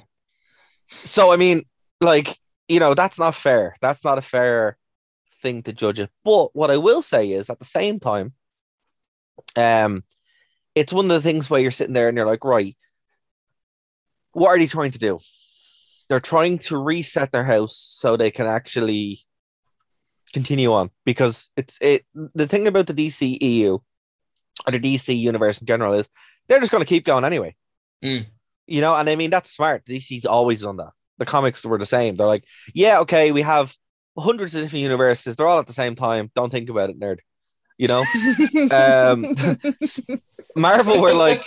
[0.87, 1.65] So I mean,
[2.01, 2.39] like
[2.69, 3.77] you know, that's not fair.
[3.81, 4.77] That's not a fair
[5.43, 6.11] thing to judge it.
[6.25, 8.33] But what I will say is, at the same time,
[9.55, 10.03] um,
[10.77, 12.77] it's one of the things where you're sitting there and you're like, right,
[14.33, 15.19] what are they trying to do?
[16.09, 19.21] They're trying to reset their house so they can actually
[20.33, 22.05] continue on because it's it.
[22.15, 23.79] The thing about the DC EU
[24.67, 26.09] or the DC universe in general is
[26.47, 27.57] they're just going to keep going anyway.
[28.05, 28.27] Mm.
[28.67, 29.87] You know, and I mean that's smart.
[29.87, 30.91] DC's always done that.
[31.19, 32.17] The comics were the same.
[32.17, 33.75] They're like, yeah, okay, we have
[34.19, 35.37] hundreds of different universes.
[35.37, 36.31] They're all at the same time.
[36.37, 37.21] Don't think about it, nerd.
[37.79, 38.05] You know,
[38.71, 39.35] um,
[40.57, 41.45] Marvel were like,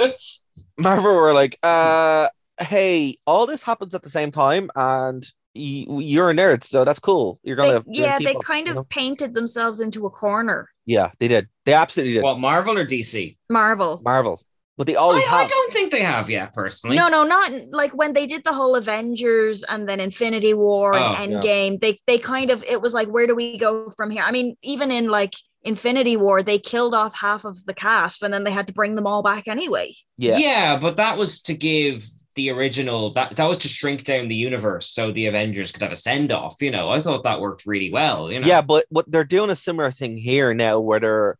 [0.78, 5.24] Marvel were like, uh, hey, all this happens at the same time, and
[5.56, 7.40] y- you're a nerd, so that's cool.
[7.44, 8.84] You're gonna, you're yeah, keep they up, kind of know?
[8.86, 10.70] painted themselves into a corner.
[10.86, 11.48] yeah, they did.
[11.66, 12.24] They absolutely did.
[12.24, 13.36] What, Marvel or DC?
[13.50, 14.00] Marvel.
[14.04, 14.40] Marvel,
[14.78, 15.50] but they I, always I have.
[15.50, 16.96] don't think they have yet, personally.
[16.96, 21.16] No, no, not like when they did the whole Avengers and then Infinity War Oh,
[21.16, 21.40] and yeah.
[21.40, 21.82] Endgame.
[21.82, 24.24] They they kind of it was like where do we go from here?
[24.24, 28.34] I mean, even in like Infinity War, they killed off half of the cast and
[28.34, 29.94] then they had to bring them all back anyway.
[30.18, 32.04] Yeah, Yeah, but that was to give
[32.36, 35.92] the original that that was to shrink down the universe so the Avengers could have
[35.92, 36.56] a send off.
[36.62, 38.32] You know, I thought that worked really well.
[38.32, 41.38] You know, Yeah, but what they're doing a similar thing here now where they're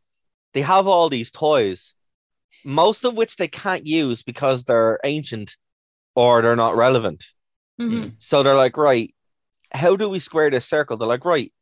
[0.54, 1.96] they have all these toys,
[2.66, 5.56] most of which they can't use because they're ancient
[6.16, 7.26] or they're not relevant.
[7.80, 8.16] Mhm.
[8.20, 9.14] So they're like, right,
[9.72, 10.98] how do we square this circle?
[10.98, 11.54] They're like, right,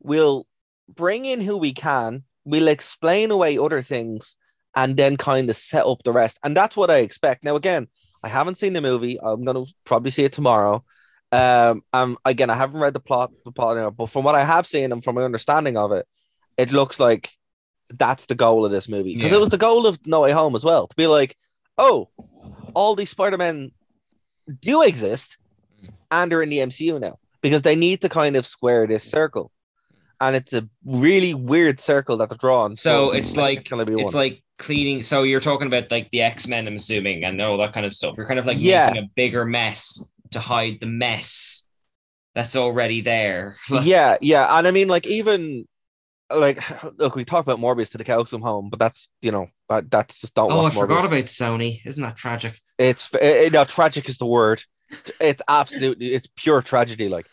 [0.00, 0.46] we'll
[0.94, 4.36] bring in who we can, we'll explain away other things,
[4.74, 6.38] and then kind of set up the rest.
[6.42, 7.44] And that's what I expect.
[7.44, 7.88] Now, again,
[8.22, 9.18] I haven't seen the movie.
[9.20, 10.84] I'm gonna probably see it tomorrow.
[11.30, 14.66] Um, um, again, I haven't read the plot, the plot, but from what I have
[14.66, 16.06] seen and from my understanding of it,
[16.56, 17.30] it looks like
[17.88, 19.38] that's the goal of this movie because Yeah.
[19.38, 21.36] it was the goal of No Way Home as well to be like,
[21.78, 22.08] oh,
[22.74, 23.70] all these Spider Men
[24.60, 25.38] do exist
[26.10, 29.50] and are in the MCU now because they need to kind of square this circle,
[30.22, 32.76] and it's a really weird circle that they're drawing.
[32.76, 35.02] So but it's like be it's like cleaning.
[35.02, 37.92] So you're talking about like the X Men, I'm assuming, and all that kind of
[37.92, 38.16] stuff.
[38.16, 38.88] You're kind of like Yeah.
[38.88, 41.68] making a bigger mess to hide the mess
[42.34, 43.56] that's already there.
[43.82, 45.66] yeah, yeah, and I mean, like even
[46.30, 46.62] like
[46.98, 49.90] look, we talk about Morbius to the cows come home, but that's you know that,
[49.90, 51.80] that's just don't Oh, I watch forgot about Sony.
[51.84, 52.58] Isn't that tragic?
[52.78, 54.62] It's it, no tragic is the word.
[55.20, 57.08] It's absolutely it's pure tragedy.
[57.08, 57.26] Like,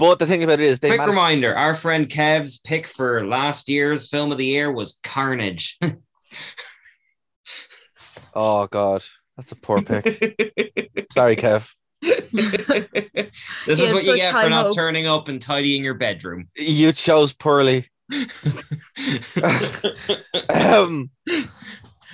[0.00, 3.24] but the thing about it is they Quick managed- reminder: our friend Kev's pick for
[3.26, 5.78] last year's film of the year was Carnage.
[8.32, 9.02] Oh god,
[9.36, 10.04] that's a poor pick.
[11.12, 11.68] Sorry, Kev.
[12.00, 12.20] this
[13.66, 14.76] He is what you get for not hopes.
[14.76, 16.48] turning up and tidying your bedroom.
[16.56, 17.88] You chose poorly.
[20.48, 21.10] Um,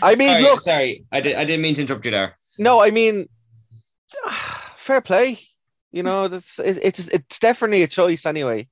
[0.02, 1.36] I mean, sorry, look, sorry, I did.
[1.36, 2.34] I didn't mean to interrupt you there.
[2.58, 3.28] no, I mean,
[4.76, 5.38] fair play.
[5.96, 8.68] You know, that's it, it's it's definitely a choice anyway.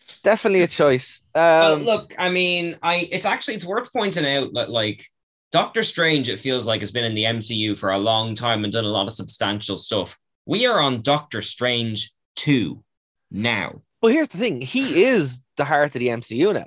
[0.00, 1.20] It's definitely a choice.
[1.36, 5.04] Well, Um, look, I mean, I it's actually it's worth pointing out that like
[5.52, 8.72] Doctor Strange, it feels like has been in the MCU for a long time and
[8.72, 10.18] done a lot of substantial stuff.
[10.46, 12.82] We are on Doctor Strange two
[13.30, 13.82] now.
[14.02, 16.66] Well, here's the thing: he is the heart of the MCU now.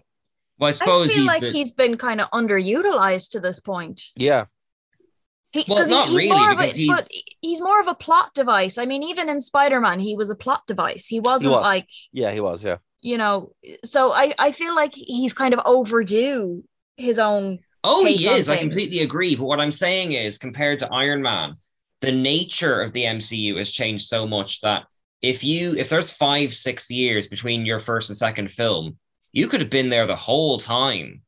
[0.58, 3.60] Well, I I suppose feel he's like the, he's been kind of underutilized to this
[3.60, 4.04] point.
[4.16, 4.46] Yeah,
[5.52, 7.08] He, Well, he- not he's really, more of a- he's- but
[7.42, 8.78] he's more of a plot device.
[8.78, 11.08] I mean, even in Spider-Man, he was a plot device.
[11.08, 11.64] He wasn't was.
[11.64, 12.64] like yeah, he was.
[12.64, 13.52] Yeah, you know.
[13.84, 16.64] So I I feel like he's kind of overdue
[16.98, 17.60] his own.
[17.84, 18.50] Oh, he is.
[18.50, 19.36] I completely agree.
[19.36, 21.54] But what I'm saying is, compared to Iron Man,
[22.02, 24.84] the nature of the MCU has changed so much that
[25.22, 28.98] if you if there's five six years between your first and second film,
[29.32, 31.22] you could have been there the whole time.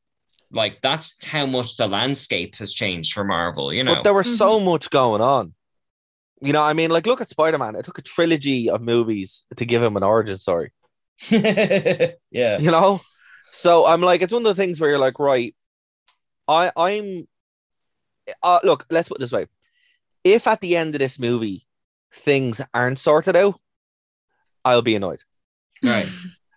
[0.51, 3.71] Like that's how much the landscape has changed for Marvel.
[3.73, 3.95] You know.
[3.95, 5.53] but there was so much going on.
[6.41, 7.75] You know, I mean, like look at Spider Man.
[7.75, 10.71] It took a trilogy of movies to give him an origin story.
[11.29, 12.57] yeah.
[12.57, 12.99] you know
[13.51, 15.55] so i'm like it's one of the things where you're like right
[16.47, 17.27] i i'm
[18.41, 19.45] uh, look let's put it this way
[20.23, 21.67] if at the end of this movie
[22.11, 23.59] things aren't sorted out
[24.65, 25.21] i'll be annoyed
[25.83, 26.09] Right.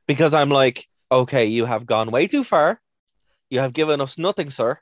[0.07, 2.81] because i'm like okay you have gone way too far
[3.51, 4.79] you have given us nothing sir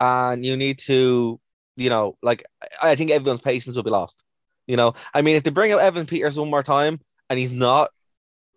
[0.00, 1.40] and you need to
[1.76, 2.44] you know like
[2.82, 4.22] i think everyone's patience will be lost
[4.66, 7.50] you know i mean if they bring out evan peters one more time and he's
[7.50, 7.90] not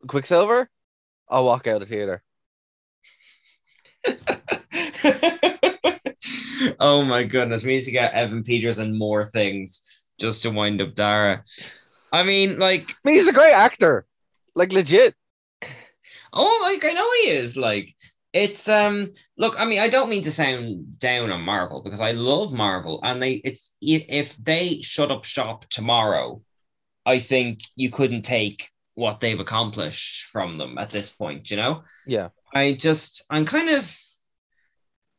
[0.07, 0.69] quicksilver
[1.29, 2.23] i'll walk out of the theater
[6.79, 9.81] oh my goodness, we need to get Evan Peters and more things
[10.19, 11.43] just to wind up Dara.
[12.11, 14.05] I mean, like, I mean, he's a great actor,
[14.55, 15.15] like legit.
[16.33, 17.57] oh, like I know he is.
[17.57, 17.93] Like,
[18.33, 19.11] it's um.
[19.37, 22.99] Look, I mean, I don't mean to sound down on Marvel because I love Marvel,
[23.03, 26.41] and they it's if, if they shut up shop tomorrow,
[27.05, 31.49] I think you couldn't take what they've accomplished from them at this point.
[31.49, 31.83] You know.
[32.05, 33.97] Yeah, I just I'm kind of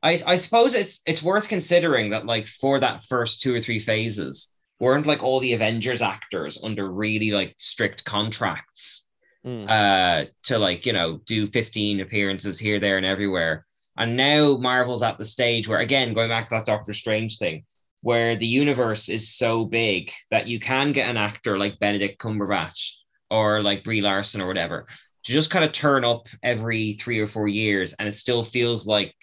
[0.02, 3.80] I I suppose it's it's worth considering that like for that first two or three
[3.80, 9.09] phases weren't like all the Avengers actors under really like strict contracts
[9.44, 9.70] Mm.
[9.70, 13.64] uh to like you know do 15 appearances here there and everywhere
[13.96, 17.64] and now Marvel's at the stage where again going back to that Doctor Strange thing
[18.02, 22.96] where the universe is so big that you can get an actor like Benedict Cumberbatch
[23.30, 24.84] or like Brie Larson or whatever
[25.24, 28.86] to just kind of turn up every three or four years and it still feels
[28.86, 29.14] like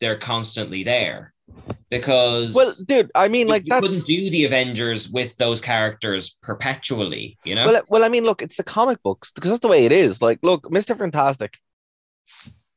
[0.00, 1.34] they're constantly there
[1.90, 7.38] because well, dude, I mean, like you couldn't do the Avengers with those characters perpetually,
[7.44, 7.66] you know?
[7.66, 10.20] well, well, I mean, look, it's the comic books because that's the way it is.
[10.20, 11.58] Like, look, Mister Fantastic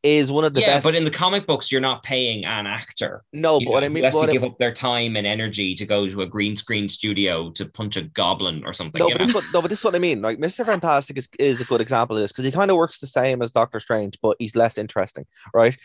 [0.02, 0.86] is one of the yeah, best.
[0.86, 3.24] but in the comic books, you're not paying an actor.
[3.34, 5.86] no, but what I mean, who has to give up their time and energy to
[5.86, 9.00] go to a green screen studio to punch a goblin or something.
[9.00, 9.26] no, but know?
[9.26, 10.22] this, what, no, but this is what I mean.
[10.22, 13.00] Like, Mister Fantastic is, is a good example of this because he kind of works
[13.00, 15.76] the same as Doctor Strange, but he's less interesting, right?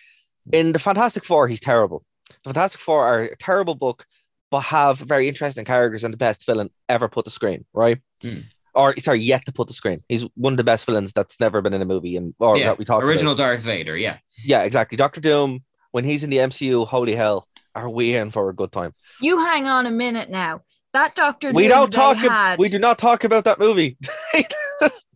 [0.45, 0.55] Hmm.
[0.55, 2.05] In the Fantastic Four, he's terrible.
[2.29, 4.07] The Fantastic Four are a terrible book,
[4.51, 7.99] but have very interesting characters and the best villain ever put to screen, right?
[8.23, 8.41] Hmm.
[8.75, 10.03] Or sorry, yet to put to screen.
[10.09, 12.67] He's one of the best villains that's never been in a movie, and or yeah,
[12.67, 13.45] that we talked about original about.
[13.45, 13.97] Darth Vader.
[13.97, 14.97] Yeah, Yeah, exactly.
[14.97, 15.63] Doctor Doom,
[15.93, 18.93] when he's in the MCU, holy hell, are we in for a good time?
[19.21, 20.63] You hang on a minute now.
[20.93, 22.17] That Doctor We don't they talk.
[22.17, 23.97] had, We do not talk about that movie.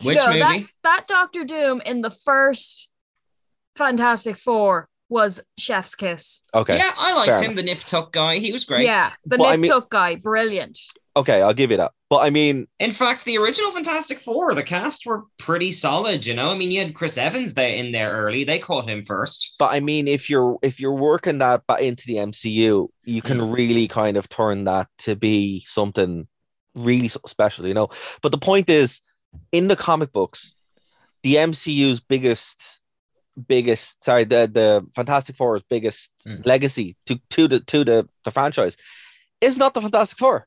[0.02, 0.38] which No, movie?
[0.40, 2.88] That, that Doctor Doom in the first
[3.76, 6.42] Fantastic Four was Chef's Kiss.
[6.54, 6.76] okay.
[6.76, 8.36] Yeah, I liked fair him, the Nip Tuck guy.
[8.38, 8.84] He was great.
[8.84, 10.78] Yeah, the Well, I Nip mean- Tuck guy, brilliant.
[11.16, 11.90] Okay, I'll give you that.
[12.10, 16.24] But I mean, In fact, the original Fantastic Four, the cast were pretty solid.
[16.24, 18.44] You know, I mean, you had Chris Evans there in there early.
[18.44, 19.56] They caught him first.
[19.58, 23.38] but I mean, if you're if you're working that ba- into the MCU, you can
[23.38, 23.52] mm.
[23.52, 26.28] really kind of turn that to be something
[26.76, 27.88] really so- special, you know.
[28.22, 29.00] But the point is,
[29.50, 30.54] in the comic books,
[31.24, 32.80] the MCU's biggest,
[33.46, 36.44] biggest sorry, the the Fantastic Four's biggest Mm.
[36.44, 38.76] legacy to to the to the the franchise
[39.40, 40.46] is not the Fantastic Four.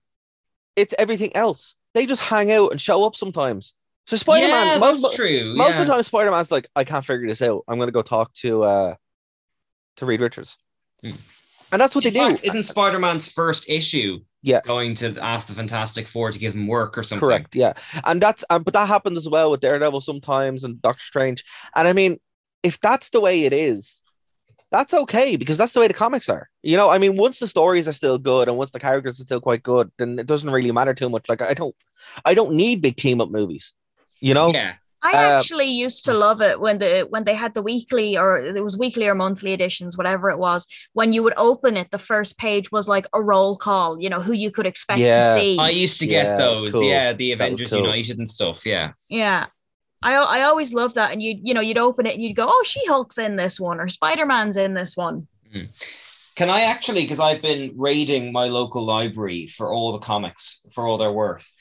[0.75, 1.75] It's everything else.
[1.93, 3.75] They just hang out and show up sometimes.
[4.07, 5.67] So Spider Man, yeah, most, most yeah.
[5.81, 7.63] of the time, Spider Man's like, I can't figure this out.
[7.67, 8.95] I'm to go talk to uh
[9.97, 10.57] to Reed Richards,
[11.03, 11.11] Hmm.
[11.71, 12.47] and that's what In they fact, do.
[12.47, 14.61] isn't Spider-Man's first issue Yeah.
[14.65, 17.27] going to ask the Fantastic Four to give him work or something?
[17.27, 17.53] Correct.
[17.55, 17.73] Yeah,
[18.05, 21.43] and that's uh, but that happens as well with Daredevil sometimes and Doctor Strange.
[21.75, 22.19] And I mean,
[22.63, 24.03] if that's the way it is,
[24.71, 26.49] that's okay because that's the way the comics are.
[26.63, 29.23] You know, I mean, once the stories are still good and once the characters are
[29.23, 31.25] still quite good, then it doesn't really matter too much.
[31.27, 31.75] Like I don't,
[32.23, 33.73] I don't need big team up movies.
[34.19, 34.51] You know.
[34.53, 34.75] Yeah.
[35.03, 38.37] I Uh, actually used to love it when the when they had the weekly or
[38.37, 40.67] it was weekly or monthly editions, whatever it was.
[40.93, 43.99] When you would open it, the first page was like a roll call.
[43.99, 45.33] You know who you could expect Yeah.
[45.33, 45.57] to see.
[45.57, 46.73] I used to get that was those.
[46.73, 46.83] cool.
[46.83, 47.79] Yeah, the Avengers cool.
[47.81, 48.63] United and stuff.
[48.63, 48.91] Yeah.
[49.09, 49.47] Yeah.
[50.03, 51.11] I I always loved that.
[51.11, 53.59] And you you know, you'd open it and you'd go, Oh, She Hulk's in this
[53.59, 55.27] one, or Spider-Man's in this one.
[56.35, 60.87] Can I actually, because I've been raiding my local library for all the comics for
[60.87, 61.51] all their worth.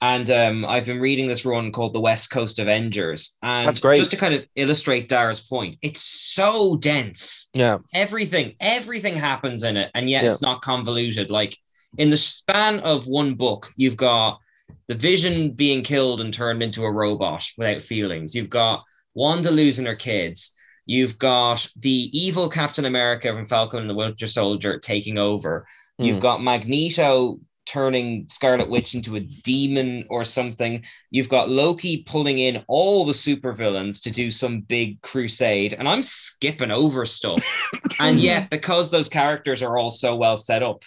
[0.00, 3.36] And um, I've been reading this run called The West Coast Avengers.
[3.42, 3.96] And That's great.
[3.98, 7.48] just to kind of illustrate Dara's point, it's so dense.
[7.54, 7.78] Yeah.
[7.94, 10.30] Everything, everything happens in it, and yet Yeah.
[10.30, 11.30] it's not convoluted.
[11.30, 11.56] Like
[11.96, 14.40] in the span of one book, you've got
[14.88, 18.34] the vision being killed and turned into a robot without feelings.
[18.34, 20.52] You've got Wanda losing her kids.
[20.86, 25.66] You've got the evil Captain America from Falcon and the Winter Soldier taking over.
[25.98, 26.20] You've Hmm.
[26.20, 30.84] got Magneto turning Scarlet Witch into a demon or something.
[31.10, 35.72] You've got Loki pulling in all the supervillains to do some big crusade.
[35.72, 37.42] And I'm skipping over stuff.
[38.00, 40.82] and yet, because those characters are all so well set up,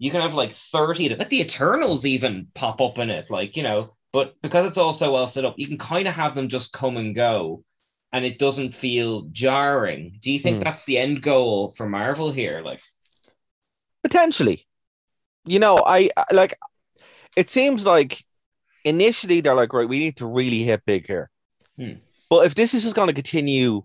[0.00, 1.18] you can have like 30 of them.
[1.20, 4.92] Like the Eternals even pop up in it, like, you know, but because it's all
[4.92, 7.62] so well set up, you can kind of have them just come and go
[8.12, 10.18] and it doesn't feel jarring.
[10.20, 10.62] Do you think Hmm.
[10.64, 12.60] that's the end goal for Marvel here?
[12.64, 12.80] Like,
[14.02, 14.66] Potentially.
[15.44, 16.58] You know, I I- like
[17.36, 18.24] it seems like
[18.84, 21.30] initially they're like, right, we need to really hit big here.
[21.76, 22.00] Hmm.
[22.30, 23.84] But if this is just going to continue,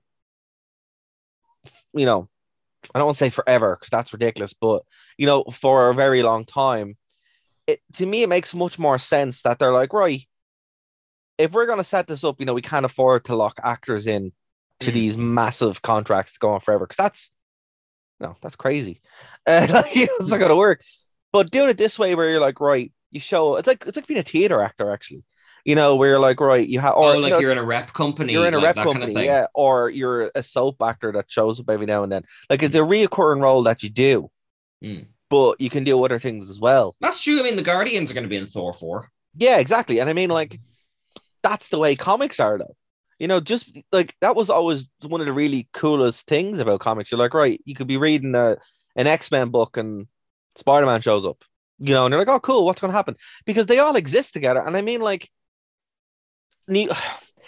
[1.93, 2.29] you know,
[2.93, 4.83] I don't want to say forever because that's ridiculous, but
[5.17, 6.97] you know, for a very long time,
[7.67, 10.27] it to me it makes much more sense that they're like, right,
[11.37, 14.07] if we're going to set this up, you know, we can't afford to lock actors
[14.07, 14.31] in
[14.81, 14.93] to Hmm.
[14.95, 17.31] these massive contracts to go on forever because that's
[18.19, 19.01] no, that's crazy.
[19.47, 20.81] Uh, like, it's not gonna work.
[21.31, 24.07] But doing it this way, where you're like, right, you show it's like it's like
[24.07, 25.23] being a theater actor, actually.
[25.65, 27.57] You know, where you're like, right, you have, or oh, you like know, you're in
[27.57, 28.33] a rep company.
[28.33, 31.11] you're in a like rep that kind of company, yeah, or you're a soap actor
[31.13, 32.23] that shows up every now and then.
[32.49, 34.29] Like it's a reoccurring role that you do,
[34.83, 35.07] Mm.
[35.29, 36.95] but you can do other things as well.
[37.01, 37.39] That's true.
[37.39, 39.09] I mean, the Guardians are going to be in Thor 4.
[39.37, 39.99] Yeah, exactly.
[39.99, 40.59] And I mean, like,
[41.41, 42.75] that's the way comics are, though.
[43.17, 47.11] You know, just like that was always one of the really coolest things about comics.
[47.11, 48.57] You're like, right, you could be reading a,
[48.95, 50.07] an X Men book and
[50.57, 51.43] Spider Man shows up,
[51.79, 53.15] you know, and you're like, oh, cool, what's going to happen?
[53.45, 54.61] Because they all exist together.
[54.61, 55.29] And I mean, like,
[56.67, 56.89] New-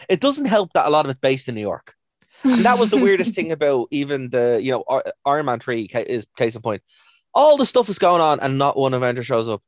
[0.10, 1.94] it doesn't help that a lot of it's based in New York.
[2.44, 5.88] And that was the weirdest thing about even the, you know, Ar- Iron Man 3
[5.88, 6.82] ca- is case in point.
[7.34, 9.62] All the stuff is going on and not one Avenger shows up.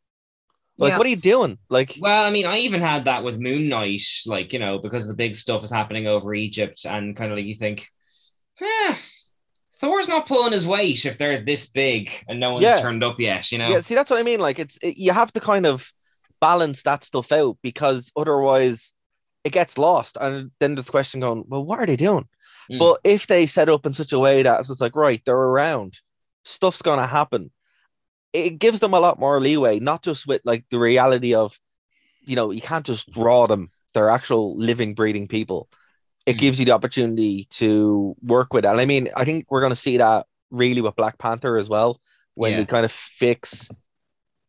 [0.77, 0.97] Like, Yeah.
[0.97, 1.57] what are you doing?
[1.69, 5.07] Like, Well, I mean, I even had that with Moon Knight, like, you know, because
[5.07, 7.85] the big stuff is happening over Egypt, and kind of like you think,
[8.61, 8.95] eh,
[9.81, 12.79] Thor's not pulling his weight if they're this big and no one's Yeah.
[12.81, 13.69] turned up yet, you know?
[13.69, 14.39] Yeah, see, that's what I mean.
[14.39, 15.91] Like, it's it, you have to kind of
[16.39, 18.93] balance that stuff out because otherwise
[19.49, 20.17] it gets lost.
[20.21, 22.27] And then there's the question going, well, what are they doing?
[22.71, 22.79] Mm.
[22.79, 25.99] But if they set up in such a way that it's like, right, they're around,
[26.45, 27.51] stuff's gonna happen.
[28.31, 31.59] It gives them a lot more leeway, not just with like the reality of,
[32.21, 33.71] you know, you can't just draw them.
[33.93, 35.67] They're actual living, breathing people.
[36.27, 36.39] It Mm.
[36.39, 38.69] gives you the opportunity to work with it.
[38.69, 41.99] And I mean, I think we're gonna see that really with Black Panther as well,
[42.35, 42.59] when Yeah.
[42.59, 43.69] we kind of fix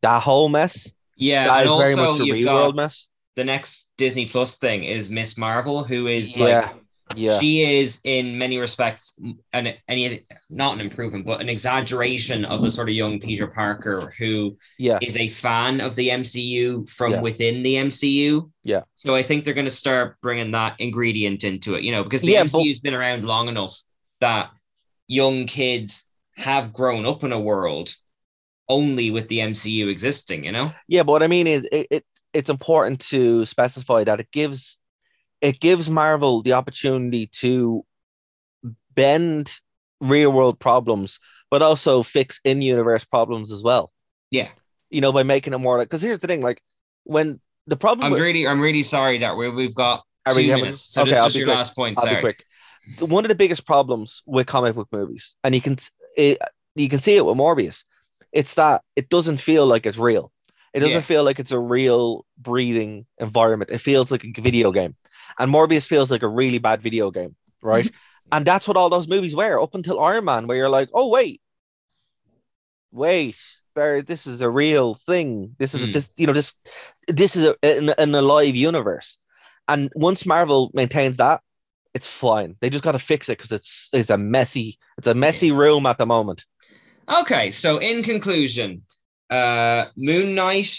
[0.02, 0.92] that whole mess.
[1.16, 3.06] Yeah, that is very much a real got world mess.
[3.36, 6.70] the next Disney Plus thing is Miss Marvel, who is Yeah, like
[7.16, 9.20] yeah, she is in many respects
[9.52, 14.12] an any not an improvement, but an exaggeration of the sort of young Peter Parker
[14.18, 17.20] who yeah, is a fan of the MCU from Yeah.
[17.20, 18.50] within the MCU.
[18.64, 18.82] Yeah.
[18.94, 22.22] So I think they're going to start bringing that ingredient into it, you know, because
[22.22, 23.76] the Yeah, but- MCU's been around long enough
[24.20, 24.50] that
[25.06, 27.94] young kids have grown up in a world
[28.68, 30.70] only with the MCU existing, you know?
[30.86, 31.02] yeah.
[31.02, 34.78] But what I mean is, it, it it's important to specify that it gives
[35.40, 37.84] it gives Marvel the opportunity to
[38.94, 39.52] bend
[40.00, 41.18] real world problems,
[41.50, 43.92] but also fix in universe problems as well.
[44.30, 44.48] Yeah.
[44.90, 46.60] You know, by making it more like because here's the thing, like
[47.04, 50.62] when the problem I'm with- really, I'm really sorry that we we've got two having-
[50.64, 50.82] minutes.
[50.92, 51.56] So Okay, this is your quick.
[51.56, 51.98] last point.
[51.98, 52.16] I'll sorry.
[52.16, 52.44] be quick.
[53.10, 55.76] One of the biggest problems with comic book movies, and you can
[56.16, 56.38] it,
[56.74, 57.84] you can see it with Morbius,
[58.32, 60.32] it's that it doesn't feel like it's real.
[60.72, 61.02] It doesn't Yeah.
[61.02, 63.70] feel like it's a real breathing environment.
[63.70, 64.96] It feels like a video game.
[65.38, 67.90] And Morbius feels like a really bad video game, right?
[68.32, 71.08] and that's what all those movies were up until Iron Man, where you're like, oh
[71.08, 71.40] wait,
[72.92, 73.36] wait,
[73.74, 75.54] there, this is a real thing.
[75.58, 75.90] This is Hmm.
[75.90, 76.54] this, you know, this
[77.06, 79.18] this is a, an, an alive universe.
[79.68, 81.40] And once Marvel maintains that,
[81.94, 82.56] it's fine.
[82.60, 85.86] They just got to fix it because it's it's a messy, it's a messy room
[85.86, 86.44] at the moment.
[87.08, 88.82] Okay, so in conclusion,
[89.30, 90.76] uh, Moon Knight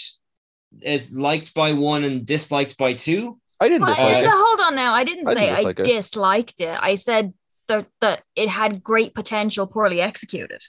[0.80, 3.38] is liked by one and disliked by two.
[3.60, 4.28] I didn't Well, dislike it.
[4.30, 4.92] hold on now.
[4.94, 5.84] I didn't I say didn't I dislike it.
[5.84, 6.78] disliked it.
[6.80, 7.32] I said
[7.68, 10.62] that that it had great potential, poorly executed.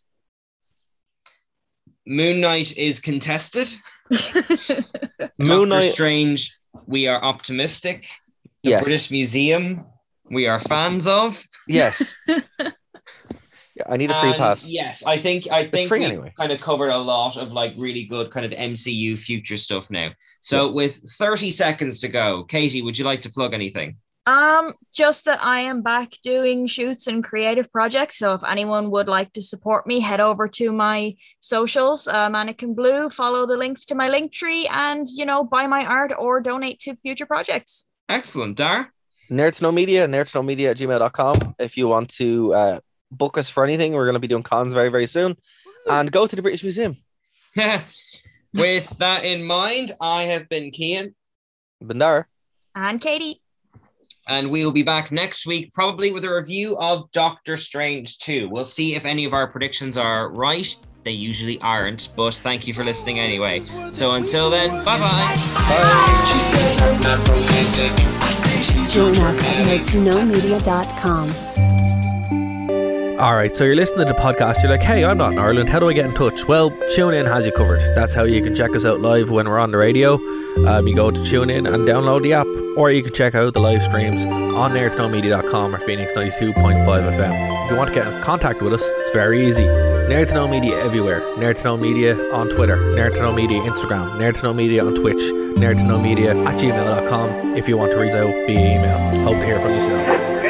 [2.06, 3.70] Moon Knight is contested.
[4.10, 4.50] Moon
[5.40, 8.08] Doctor Knight, Strange, we are optimistic.
[8.64, 9.86] The yes, British Museum,
[10.30, 11.42] we are fans of.
[11.68, 12.16] yes.
[13.76, 14.68] yeah, I need a free And pass.
[14.68, 16.34] Yes, I think I think free we anyway.
[16.38, 20.12] kind of covered a lot of like really good kind of MCU future stuff now.
[20.42, 23.98] So with 30 seconds to go, Katie, would you like to plug anything?
[24.26, 28.20] Um, just that I am back doing shoots and creative projects.
[28.20, 32.74] So if anyone would like to support me, head over to my socials, uh, Mannequin
[32.74, 36.40] Blue, follow the links to my link tree, and you know, buy my art or
[36.40, 37.90] donate to future projects.
[38.08, 38.94] Excellent, Dar.
[39.30, 41.56] Nerd to know media, nerd to know media at gmail.com.
[41.60, 42.80] If you want to uh,
[43.18, 45.38] book us for anything, we're going to be doing cons very, very soon.
[45.88, 46.98] And go to the British Museum.
[48.54, 51.14] with that in mind, I have been Kian.
[51.82, 52.28] Bandar.
[52.76, 53.42] And Katie.
[54.28, 58.50] and we will be back next week, probably with a review of Doctor Strange 2.
[58.50, 60.74] We'll see if any of our predictions are right.
[61.04, 63.60] They usually aren't, but thank you for listening anyway.
[63.92, 65.36] So until then, bye bye.
[68.90, 71.53] Join us at nerdtoknowmedia.com.
[73.24, 74.64] All right, so you're listening to the podcast.
[74.64, 75.70] You're like, hey, I'm not in Ireland.
[75.70, 76.46] How do I get in touch?
[76.46, 77.80] Well, TuneIn has you covered.
[77.96, 80.16] That's how you can check us out live when we're on the radio.
[80.68, 83.62] Um, you go to TuneIn and download the app, or you can check out the
[83.62, 86.54] live streams on nerdtoknowmedia.com or Phoenix 92.5
[86.84, 87.64] FM.
[87.64, 89.64] If you want to get in contact with us, it's very easy.
[89.64, 91.22] Nerd to Know Media everywhere.
[91.38, 92.76] Nerd to Know Media on Twitter.
[92.76, 94.18] Nerd to Know Media Instagram.
[94.18, 95.32] Nerd to Know Media on Twitch.
[95.62, 99.24] Nerd to Know Media at gmail.com if you want to reach out via email.
[99.24, 100.43] Hope to hear from you soon.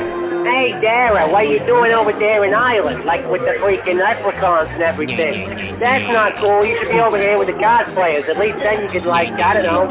[1.04, 3.04] Dara, what are you doing over there in Ireland?
[3.04, 5.78] Like with the freaking leprechauns and everything.
[5.78, 6.64] That's not cool.
[6.64, 8.30] You should be over here with the God players.
[8.30, 9.86] At least then you could, like, I don't know,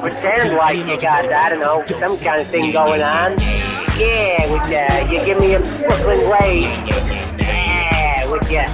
[0.00, 3.32] pretend like you got, I don't know, some kind of thing going on.
[3.98, 6.64] Yeah, with uh, you give me a Brooklyn raise.
[7.38, 8.64] Yeah, with you.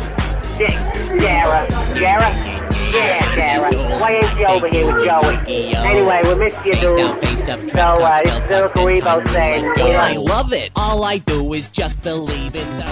[1.19, 1.67] Dara.
[1.99, 2.54] Dara?
[2.93, 3.75] Yeah, Dara.
[3.99, 5.75] Why ain't you over here with Joey?
[5.75, 6.91] Anyway, we missed you, dude.
[7.71, 10.71] So, uh, this is Uncle Rebo saying, I love it.
[10.77, 12.85] All I do is just believe in the.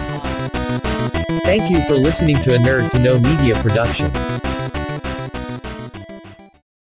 [1.44, 4.10] Thank you for listening to a Nerd to Know Media production.